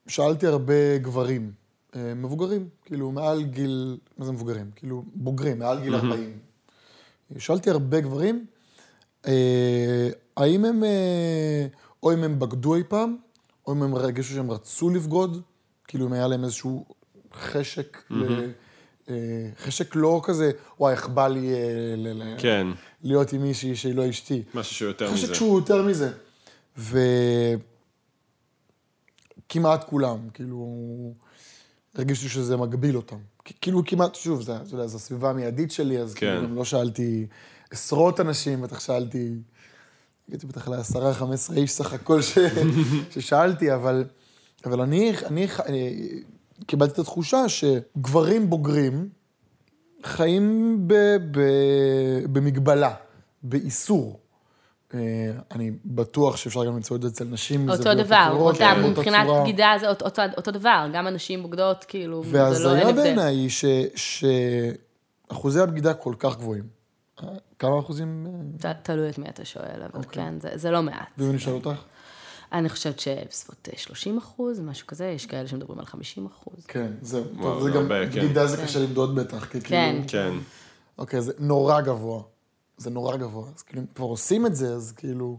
[0.07, 1.51] שאלתי הרבה גברים,
[1.95, 4.72] אה, מבוגרים, כאילו מעל גיל, מה זה מבוגרים?
[4.76, 6.39] כאילו בוגרים, מעל גיל 40.
[7.38, 8.45] שאלתי הרבה גברים,
[9.28, 11.68] אה, האם הם, אה,
[12.03, 13.18] או אם הם בגדו אי פעם,
[13.68, 15.41] או אם הם הרגישו שהם רצו לבגוד,
[15.88, 16.86] כאילו אם היה להם איזשהו
[17.34, 18.51] חשק, ל,
[19.09, 19.15] אה,
[19.59, 21.59] חשק לא כזה, וואי, איך בא לי אה,
[21.97, 22.68] ל, כן,
[23.03, 24.43] להיות עם מישהי שהיא לא אשתי.
[24.53, 25.36] משהו שיותר חשק מזה.
[25.36, 26.11] שהוא יותר מזה.
[29.47, 30.68] וכמעט כולם, כאילו,
[31.95, 33.18] הרגישו שזה מגביל אותם.
[33.61, 36.20] כאילו כמעט, שוב, זה, אתה יודע, זו הסביבה המיידית שלי, אז כן.
[36.20, 37.28] כאילו גם לא שאלתי
[37.72, 39.36] עשרות אנשים, בטח שאלתי,
[40.30, 42.38] הגעתי בטח לעשרה, חמש עשרה איש סך הכל ש,
[43.12, 44.04] ששאלתי, אבל,
[44.66, 46.10] אבל אני, אני, אני
[46.68, 49.10] קיבלתי את התחושה שגברים בוגרים
[50.04, 50.94] חיים ב,
[51.32, 51.40] ב,
[52.32, 52.94] במגבלה,
[53.44, 54.20] באיסור.
[54.94, 55.00] אה,
[55.52, 57.70] אני בטוח שאפשר גם למצוא את זה אצל נשים.
[57.70, 59.42] אותו דבר, אחרות, אותם, באותה מבחינת צורה.
[59.44, 63.02] בגידה זה אותו- אותו- אותו דבר, גם הנשים בוגדות, כאילו, זה לא, אין וההזיה הבדל.
[63.04, 63.66] בעיניי היא ש-
[65.30, 66.77] שאחוזי הבגידה כל כך גבוהים.
[67.24, 67.28] אה,
[67.59, 68.28] כמה אחוזים?
[68.65, 70.11] אה, תלוי את מי אתה שואל, אבל אוקיי.
[70.24, 71.07] כן, זה- זה לא מעט.
[71.18, 71.82] ואם אני אשאל אותך?
[72.51, 76.65] אני חושבת שבסביבות אה, 30 אחוז, משהו כזה, יש כאלה שמדברים על 50 אחוז.
[76.68, 77.24] כן, זהו.
[77.41, 78.20] טוב, זה זה גם, כן.
[78.20, 79.91] בגידה זה קשה למדוד בטח, כי כן.
[80.07, 80.07] כאילו...
[80.07, 80.34] כן,
[80.97, 82.22] אוקיי, זה נורא גבוה.
[82.78, 83.47] זה נורא גבוה.
[83.55, 85.38] אז כאילו, אם כבר עושים את זה, אז כאילו,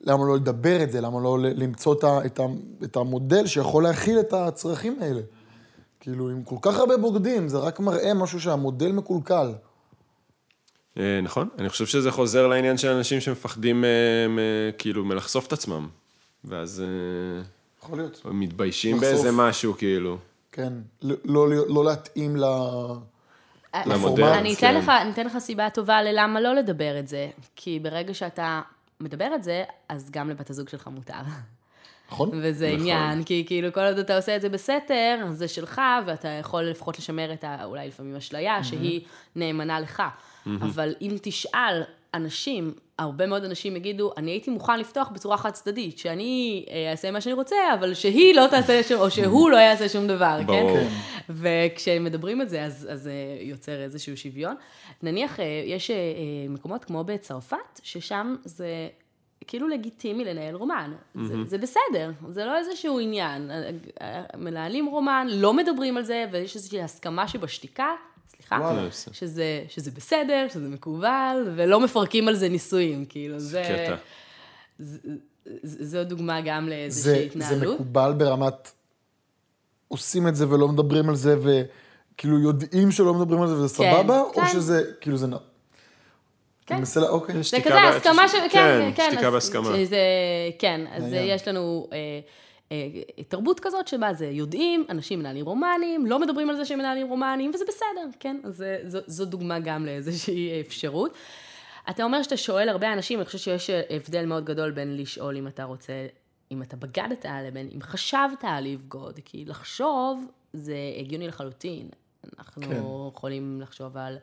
[0.00, 1.00] למה לא לדבר את זה?
[1.00, 2.42] למה לא למצוא את, ה, את, ה,
[2.84, 5.20] את המודל שיכול להכיל את הצרכים האלה?
[6.00, 9.52] כאילו, עם כל כך הרבה בוגדים, זה רק מראה משהו שהמודל מקולקל.
[10.98, 11.48] אה, נכון.
[11.58, 13.90] אני חושב שזה חוזר לעניין של אנשים שמפחדים אה,
[14.78, 15.88] כאילו מלחשוף את עצמם.
[16.44, 17.42] ואז אה,
[17.82, 18.22] יכול להיות.
[18.24, 19.10] מתביישים לחשוף.
[19.10, 20.18] באיזה משהו, כאילו.
[20.52, 20.72] כן,
[21.02, 22.44] לא, לא, לא להתאים ל...
[23.86, 24.66] למודל, אני כן.
[24.66, 27.30] אתן לך, אני אתן לך סיבה טובה ללמה לא לדבר את זה.
[27.56, 28.60] כי ברגע שאתה
[29.00, 31.14] מדבר את זה, אז גם לבת הזוג שלך מותר.
[32.12, 32.30] נכון?
[32.32, 32.80] וזה נכון.
[32.80, 36.98] עניין, כי כאילו כל עוד אתה עושה את זה בסתר, זה שלך, ואתה יכול לפחות
[36.98, 37.64] לשמר את ה...
[37.64, 39.00] אולי לפעמים אשליה, שהיא
[39.36, 40.02] נאמנה לך.
[40.46, 41.82] אבל אם תשאל
[42.14, 47.10] אנשים, הרבה מאוד אנשים יגידו, אני הייתי מוכן לפתוח בצורה חד צדדית, שאני אה, אעשה
[47.10, 50.86] מה שאני רוצה, אבל שהיא לא תעשה שום, או שהוא לא יעשה שום דבר, כן?
[51.30, 54.54] וכשמדברים את זה, אז, אז זה יוצר איזשהו שוויון.
[55.02, 58.88] נניח, אה, יש אה, אה, מקומות כמו בצרפת, ששם זה
[59.46, 60.92] כאילו לגיטימי לנהל רומן.
[61.26, 63.50] זה, זה בסדר, זה לא איזשהו עניין.
[63.50, 63.70] אה,
[64.00, 67.88] אה, מנהלים רומן, לא מדברים על זה, ויש איזושהי הסכמה שבשתיקה,
[68.28, 68.88] סליחה, וואלה.
[68.90, 73.62] שזה, שזה בסדר, שזה מקובל, ולא מפרקים על זה נישואים, כאילו, זה...
[73.62, 73.96] קטע.
[75.62, 77.74] זו דוגמה גם זה, לאיזושהי זה התנהלות.
[77.74, 78.72] מקובל ברמת...
[79.92, 83.92] עושים את זה ולא מדברים על זה, וכאילו יודעים שלא מדברים על זה וזה כן,
[83.92, 84.46] סבבה, או כן.
[84.52, 85.26] שזה, כאילו זה...
[86.66, 86.74] כן.
[86.74, 87.42] אני מנסה לה- אוקיי.
[87.42, 88.32] זה כזה הסכמה ש...
[88.32, 89.10] כן, כן, כן.
[89.12, 89.68] שתיקה בהסכמה.
[90.58, 91.04] כן, אז.
[91.12, 91.98] יש לנו אה,
[92.72, 92.88] אה,
[93.28, 97.50] תרבות כזאת שבה זה יודעים, אנשים מנהלים רומנים, לא מדברים על זה שהם מנהלים רומנים,
[97.54, 98.40] וזה בסדר, כן?
[98.44, 101.14] אז זה- זו, זו דוגמה גם לאיזושהי אפשרות.
[101.90, 105.46] אתה אומר שאתה שואל הרבה אנשים, אני חושבת שיש הבדל מאוד גדול בין לשאול אם
[105.46, 105.92] אתה רוצה,
[106.52, 111.88] אם אתה בגדת, לבין אם חשבת לבגוד, כי לחשוב זה הגיוני לחלוטין.
[112.38, 112.82] אנחנו כן.
[113.16, 114.16] יכולים לחשוב על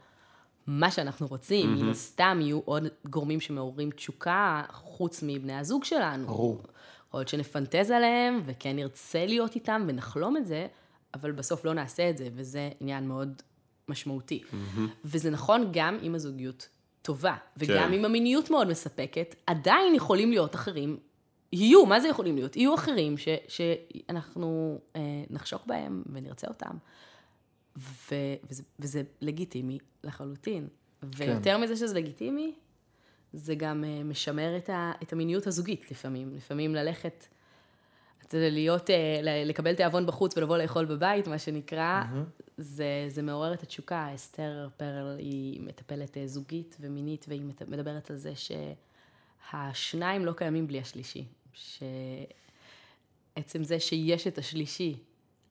[0.72, 6.28] מה שאנחנו רוצים, מן הסתם יהיו עוד גורמים שמעוררים תשוקה חוץ מבני הזוג שלנו.
[6.28, 6.62] ברור.
[7.08, 10.68] יכול להיות שנפנטז עליהם, וכן נרצה להיות איתם ונחלום את זה,
[11.14, 13.42] אבל בסוף לא נעשה את זה, וזה עניין מאוד
[13.88, 14.44] משמעותי.
[15.06, 16.68] וזה נכון גם אם הזוגיות
[17.02, 17.94] טובה, וגם כן.
[17.94, 20.98] אם המיניות מאוד מספקת, עדיין יכולים להיות אחרים,
[21.54, 22.56] יהיו, מה זה יכולים להיות?
[22.56, 26.78] יהיו אחרים ש, שאנחנו אה, נחשוק בהם ונרצה אותם.
[27.80, 28.16] ו,
[28.50, 30.68] וזה, וזה לגיטימי לחלוטין.
[31.04, 32.54] ויותר מזה שזה לגיטימי,
[33.34, 36.36] זה גם אה, משמר את, ה, את המיניות הזוגית לפעמים.
[36.36, 37.28] לפעמים ללכת,
[38.26, 42.04] אתה יודע, להיות, אה, לקבל תיאבון בחוץ ולבוא לאכול בבית, מה שנקרא,
[42.58, 44.16] זה, זה מעורר את התשוקה.
[44.16, 48.34] אסתר פרל היא מטפלת אה, זוגית ומינית, והיא מדברת על זה
[49.52, 51.26] שהשניים לא קיימים בלי השלישי.
[51.54, 52.24] שעצם
[53.64, 54.98] זה שיש את השלישי,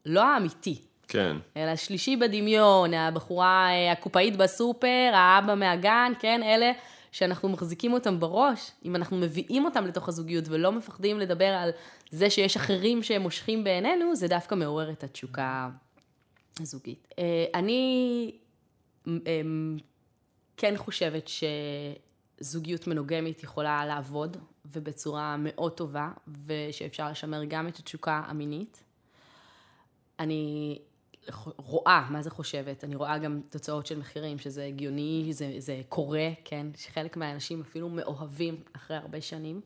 [0.06, 1.36] לא האמיתי, כן.
[1.56, 6.72] אלא השלישי בדמיון, הבחורה אה, הקופאית בסופר, האבא מהגן, כן, אלה
[7.12, 11.70] שאנחנו מחזיקים אותם בראש, אם אנחנו מביאים אותם לתוך הזוגיות ולא מפחדים לדבר על
[12.10, 15.68] זה שיש אחרים שהם מושכים בעינינו, זה דווקא מעורר את התשוקה
[16.60, 17.08] הזוגית.
[17.18, 18.32] אה, אני
[19.08, 19.12] אה,
[20.56, 21.30] כן חושבת
[22.40, 24.36] שזוגיות מנוגמית יכולה לעבוד,
[24.72, 26.10] ובצורה מאוד טובה,
[26.46, 28.84] ושאפשר לשמר גם את התשוקה המינית.
[30.18, 30.78] אני
[31.56, 32.84] רואה, מה זה חושבת?
[32.84, 36.66] אני רואה גם תוצאות של מחירים, שזה הגיוני, זה, זה קורה, כן?
[36.76, 39.60] שחלק מהאנשים אפילו מאוהבים אחרי הרבה שנים.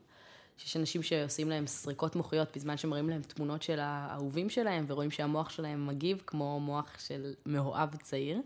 [0.57, 5.49] שיש אנשים שעושים להם סריקות מוחיות בזמן שמראים להם תמונות של האהובים שלהם, ורואים שהמוח
[5.49, 8.41] שלהם מגיב כמו מוח של מאוהב צעיר.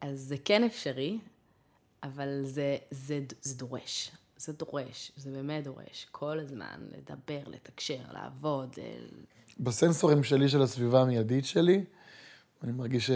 [0.00, 1.18] אז זה כן אפשרי.
[2.02, 4.10] אבל זה, זה, זה דורש.
[4.36, 6.06] זה דורש, זה באמת דורש.
[6.10, 8.78] כל הזמן לדבר, לתקשר, לעבוד.
[9.62, 11.84] בסנסורים שלי של הסביבה המיידית שלי,
[12.64, 13.10] אני מרגיש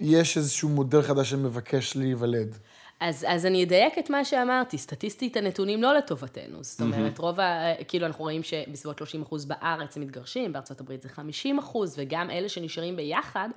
[0.00, 2.58] שיש איזשהו מודל חדש שמבקש להיוולד.
[3.00, 6.64] אז, אז אני אדייק את מה שאמרתי, סטטיסטית הנתונים לא לטובתנו.
[6.64, 7.22] זאת אומרת, mm-hmm.
[7.22, 7.74] רוב ה...
[7.88, 12.30] כאילו אנחנו רואים שבסביבות 30 אחוז בארץ הם מתגרשים, בארצות הברית זה 50 אחוז, וגם
[12.30, 13.48] אלה שנשארים ביחד,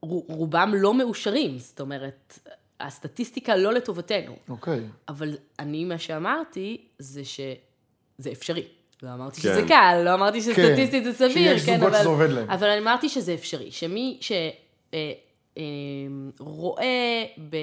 [0.00, 1.58] רובם לא מאושרים.
[1.58, 2.38] זאת אומרת,
[2.80, 4.36] הסטטיסטיקה לא לטובתנו.
[4.48, 4.78] אוקיי.
[4.78, 4.82] Okay.
[5.08, 8.68] אבל אני, מה שאמרתי, זה שזה אפשרי.
[9.02, 9.48] לא אמרתי כן.
[9.48, 11.10] שזה קל, לא אמרתי שסטטיסטית כן.
[11.10, 11.98] זה סביר, כן, אבל...
[11.98, 12.50] שזה עובד להם.
[12.50, 17.58] אבל אני אמרתי שזה אפשרי, שמי שרואה אה, אה,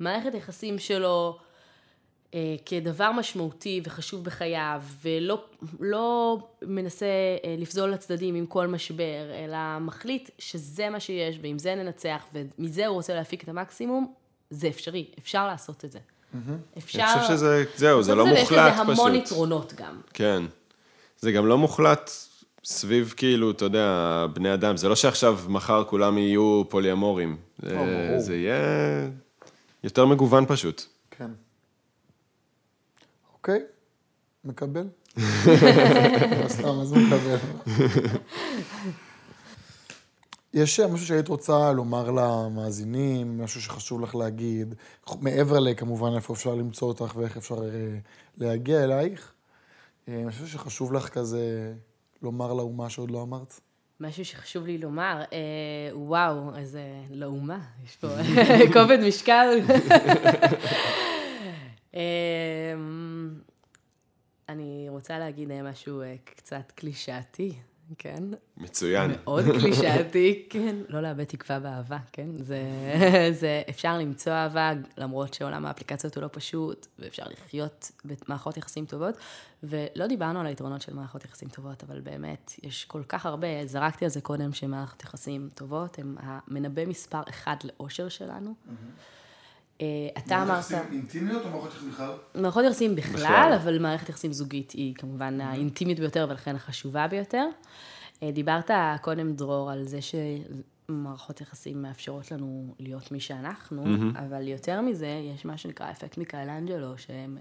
[0.00, 1.38] במערכת היחסים שלו
[2.34, 5.44] אה, כדבר משמעותי וחשוב בחייו, ולא
[5.80, 7.06] לא מנסה
[7.58, 12.94] לפזול לצדדים עם כל משבר, אלא מחליט שזה מה שיש, ועם זה ננצח, ומזה הוא
[12.94, 14.14] רוצה להפיק את המקסימום,
[14.50, 15.98] זה אפשרי, אפשר לעשות את זה.
[16.78, 16.98] אפשר...
[16.98, 18.52] אני חושב שזה, זהו, זה לא מוחלט פשוט.
[18.52, 20.00] יש לזה המון יתרונות גם.
[20.14, 20.42] כן.
[21.20, 22.10] זה גם לא מוחלט
[22.64, 24.76] סביב, כאילו, אתה יודע, בני אדם.
[24.76, 27.36] זה לא שעכשיו, מחר כולם יהיו פוליאמורים.
[27.62, 29.08] זה, זה יהיה
[29.84, 30.82] יותר מגוון פשוט.
[31.10, 31.30] כן.
[33.34, 33.60] אוקיי,
[34.44, 34.84] מקבל.
[36.48, 37.36] סתם, אז מקבל.
[40.54, 44.74] יש משהו שהיית רוצה לומר למאזינים, משהו שחשוב לך להגיד,
[45.20, 47.98] מעבר לכמובן איפה אפשר למצוא אותך ואיך אפשר אה,
[48.36, 49.32] להגיע אלייך?
[50.08, 51.74] אה, משהו שחשוב לך כזה
[52.22, 53.60] לומר לאומה שעוד לא אמרת?
[54.00, 58.08] משהו שחשוב לי לומר, אה, וואו, איזה לאומה, יש פה
[58.74, 59.58] כובד משקל.
[61.94, 62.74] אה,
[64.48, 67.52] אני רוצה להגיד משהו אה, קצת קלישאתי.
[67.98, 68.24] כן.
[68.56, 69.10] מצוין.
[69.10, 70.76] מאוד קלישאתי, כן.
[70.88, 72.28] לא לאבד תקווה באהבה, כן.
[72.36, 72.62] זה,
[73.40, 79.14] זה, אפשר למצוא אהבה, למרות שעולם האפליקציות הוא לא פשוט, ואפשר לחיות במערכות יחסים טובות.
[79.62, 84.04] ולא דיברנו על היתרונות של מערכות יחסים טובות, אבל באמת, יש כל כך הרבה, זרקתי
[84.04, 88.54] על זה קודם, שמערכות יחסים טובות, הן המנבא מספר אחד לאושר שלנו.
[88.68, 88.74] אה,
[90.18, 90.48] אתה אמרת...
[90.48, 92.12] מערכות יחסים אינטימיות או מערכות יחסים בכלל?
[92.34, 97.46] מערכות יחסים בכלל, אבל מערכת יחסים זוגית היא כמובן האינטימית ביותר ולכן החשובה ביותר.
[98.22, 98.70] אה, דיברת
[99.00, 103.84] קודם, דרור, על זה שמערכות יחסים מאפשרות לנו להיות מי שאנחנו,
[104.26, 107.38] אבל יותר מזה, יש מה שנקרא אפקט מיקאלנג'לו, שהם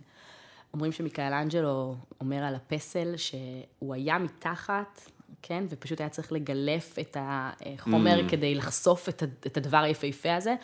[0.73, 5.01] אומרים שמיקאלנג'לו אומר על הפסל שהוא היה מתחת,
[5.47, 9.09] כן, ופשוט היה צריך לגלף את החומר כדי לחשוף
[9.47, 10.55] את הדבר היפהפה הזה.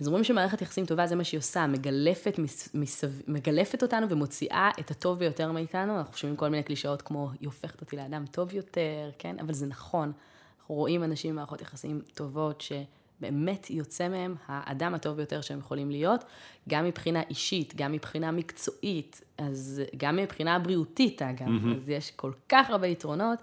[0.00, 2.38] אז אומרים שמערכת יחסים טובה זה מה שהיא עושה, מגלפת,
[2.74, 3.10] מסב...
[3.28, 5.98] מגלפת אותנו ומוציאה את הטוב ביותר מאיתנו.
[5.98, 9.36] אנחנו שומעים כל מיני קלישאות כמו, היא הופכת אותי לאדם טוב יותר, כן?
[9.40, 10.12] אבל זה נכון.
[10.60, 16.24] אנחנו רואים אנשים במערכות יחסים טובות שבאמת יוצא מהם האדם הטוב ביותר שהם יכולים להיות,
[16.68, 21.46] גם מבחינה אישית, גם מבחינה מקצועית, אז גם מבחינה בריאותית אגב.
[21.46, 21.76] Mm-hmm.
[21.76, 23.38] אז יש כל כך הרבה יתרונות,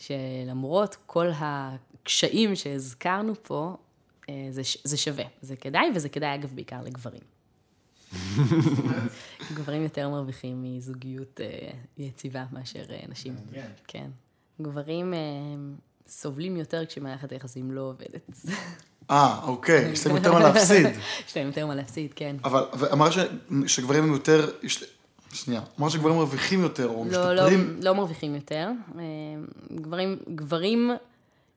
[0.00, 3.76] שלמרות כל הקשיים שהזכרנו פה,
[4.28, 7.22] אה, זה, זה שווה, זה כדאי, וזה כדאי אגב בעיקר לגברים.
[9.56, 13.36] גברים יותר מרוויחים מזוגיות אה, יציבה מאשר אה, נשים.
[13.86, 14.10] כן.
[14.60, 15.14] גברים
[16.08, 18.30] סובלים יותר כשמערכת היחסים לא עובדת.
[19.10, 20.86] אה, אוקיי, יש להם יותר מה להפסיד.
[21.26, 22.36] יש להם יותר מה להפסיד, כן.
[22.44, 23.12] אבל אמרת
[23.66, 24.50] שגברים הם יותר,
[25.32, 27.76] שנייה, אמרת שגברים מרוויחים יותר, או לא, לא משתפרים?
[27.76, 28.70] לא, לא מרוויחים יותר.
[29.72, 30.90] גברים, גברים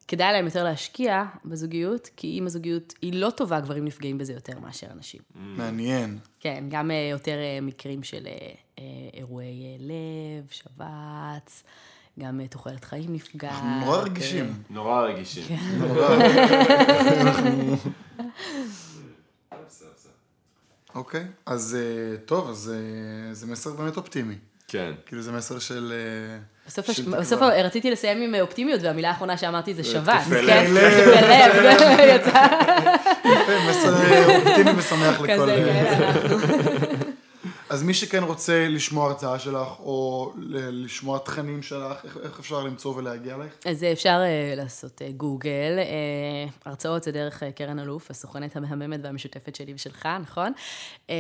[0.08, 4.60] כדאי להם יותר להשקיע בזוגיות, כי אם הזוגיות היא לא טובה, גברים נפגעים בזה יותר
[4.60, 5.20] מאשר אנשים.
[5.34, 5.38] Mm.
[5.40, 6.20] מעניין.
[6.40, 11.64] כן, גם אה, יותר אה, מקרים של אה, אירועי לב, שבץ.
[12.20, 13.52] גם תוחלת חיים נפגעת.
[13.52, 14.54] אנחנו נורא רגישים.
[14.70, 15.44] נורא רגישים.
[15.44, 15.80] כן.
[20.96, 21.78] אוקיי, אז
[22.26, 22.74] טוב, אז
[23.32, 24.36] זה מסר באמת אופטימי.
[24.68, 24.92] כן.
[25.06, 25.94] כאילו זה מסר של...
[26.68, 27.00] בסוף, הש...
[27.00, 30.22] בסוף רציתי לסיים עם אופטימיות, והמילה האחרונה שאמרתי זה שבת.
[30.24, 30.66] תקפי כן?
[30.74, 30.78] לב.
[32.16, 32.48] יצא.
[33.26, 35.34] יפה, מסר אופטימי ושמח לכל.
[35.34, 36.83] כזה, כן, אנחנו.
[37.74, 40.34] אז מי שכן רוצה לשמוע הרצאה שלך, או
[40.72, 43.54] לשמוע תכנים שלך, איך, איך אפשר למצוא ולהגיע אלייך?
[43.66, 49.00] אז אפשר uh, לעשות uh, גוגל, uh, הרצאות זה דרך uh, קרן אלוף, הסוכנת המהממת
[49.04, 50.54] והמשותפת שלי ושלך, נכון?
[51.08, 51.12] Uh, uh,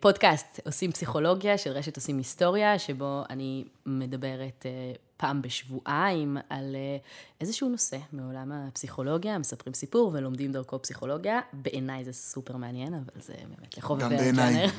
[0.00, 6.96] פודקאסט עושים פסיכולוגיה, של רשת עושים היסטוריה, שבו אני מדברת uh, פעם בשבועיים על אה,
[7.40, 11.40] איזשהו נושא מעולם הפסיכולוגיה, מספרים סיפור ולומדים דרכו פסיכולוגיה.
[11.52, 14.66] בעיניי זה סופר מעניין, אבל זה באמת לחובבי גם בעיניי.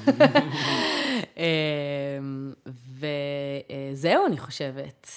[1.38, 2.54] אמ,
[3.94, 5.08] וזהו, אני חושבת.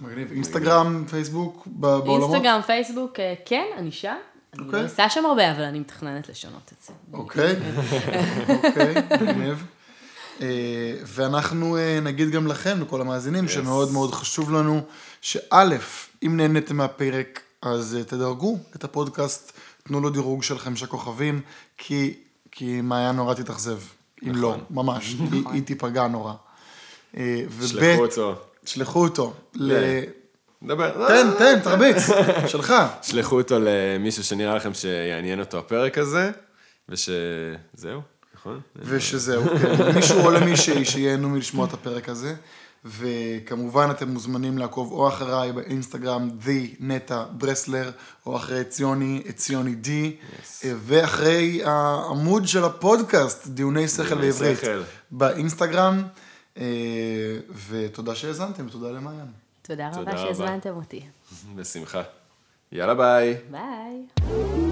[0.00, 0.32] מגניב.
[0.32, 2.30] אינסטגרם, פייסבוק, בעולמות?
[2.30, 4.16] אינסטגרם, פייסבוק, אה, כן, אני שם.
[4.54, 4.82] אני אוקיי.
[4.82, 6.92] עושה שם הרבה, אבל אני מתכננת לשנות את זה.
[7.12, 7.56] אוקיי,
[8.64, 9.66] אוקיי, מגניב.
[10.40, 10.46] אה,
[11.06, 14.80] ואנחנו אה, נגיד גם לכם, לכל המאזינים, שמאוד מאוד חשוב לנו,
[15.20, 15.64] שא',
[16.22, 21.40] אם נהניתם מהפרק, אז אה, תדרגו את הפודקאסט, תנו לו דירוג של חמישה כוכבים,
[21.78, 22.14] כי,
[22.50, 23.78] כי מעיין נורא תתאכזב.
[24.22, 26.32] אם לא, ממש, היא, היא תיפגע נורא.
[27.66, 28.34] שלחו אותו.
[28.64, 29.34] שלחו אותו.
[29.54, 29.72] ל...
[30.62, 31.08] דבר.
[31.08, 31.96] תן, תן, תרביץ,
[32.52, 32.74] שלך.
[33.02, 36.30] שלחו אותו למישהו שנראה לכם שיעניין אותו הפרק הזה,
[36.88, 38.00] ושזהו,
[38.40, 38.60] נכון?
[38.76, 39.94] ושזהו, כן.
[39.94, 42.34] מישהו או למישהי שייהנו מלשמוע את הפרק הזה.
[42.84, 47.90] וכמובן אתם מוזמנים לעקוב או אחריי באינסטגרם, the נטע ברסלר,
[48.26, 50.16] או אחרי ציוני, את ציוני די,
[50.64, 54.82] ואחרי העמוד של הפודקאסט, דיוני שכל דיוני בעברית, שכל.
[55.10, 56.02] באינסטגרם,
[56.58, 56.64] אה,
[57.68, 59.26] ותודה שהאזנתם, ותודה למעיין.
[59.62, 60.34] תודה תודה רבה רבה.
[60.34, 61.02] שהזמנתם אותי.
[61.54, 62.02] בשמחה.
[62.72, 63.36] יאללה ביי.
[63.50, 64.69] ביי.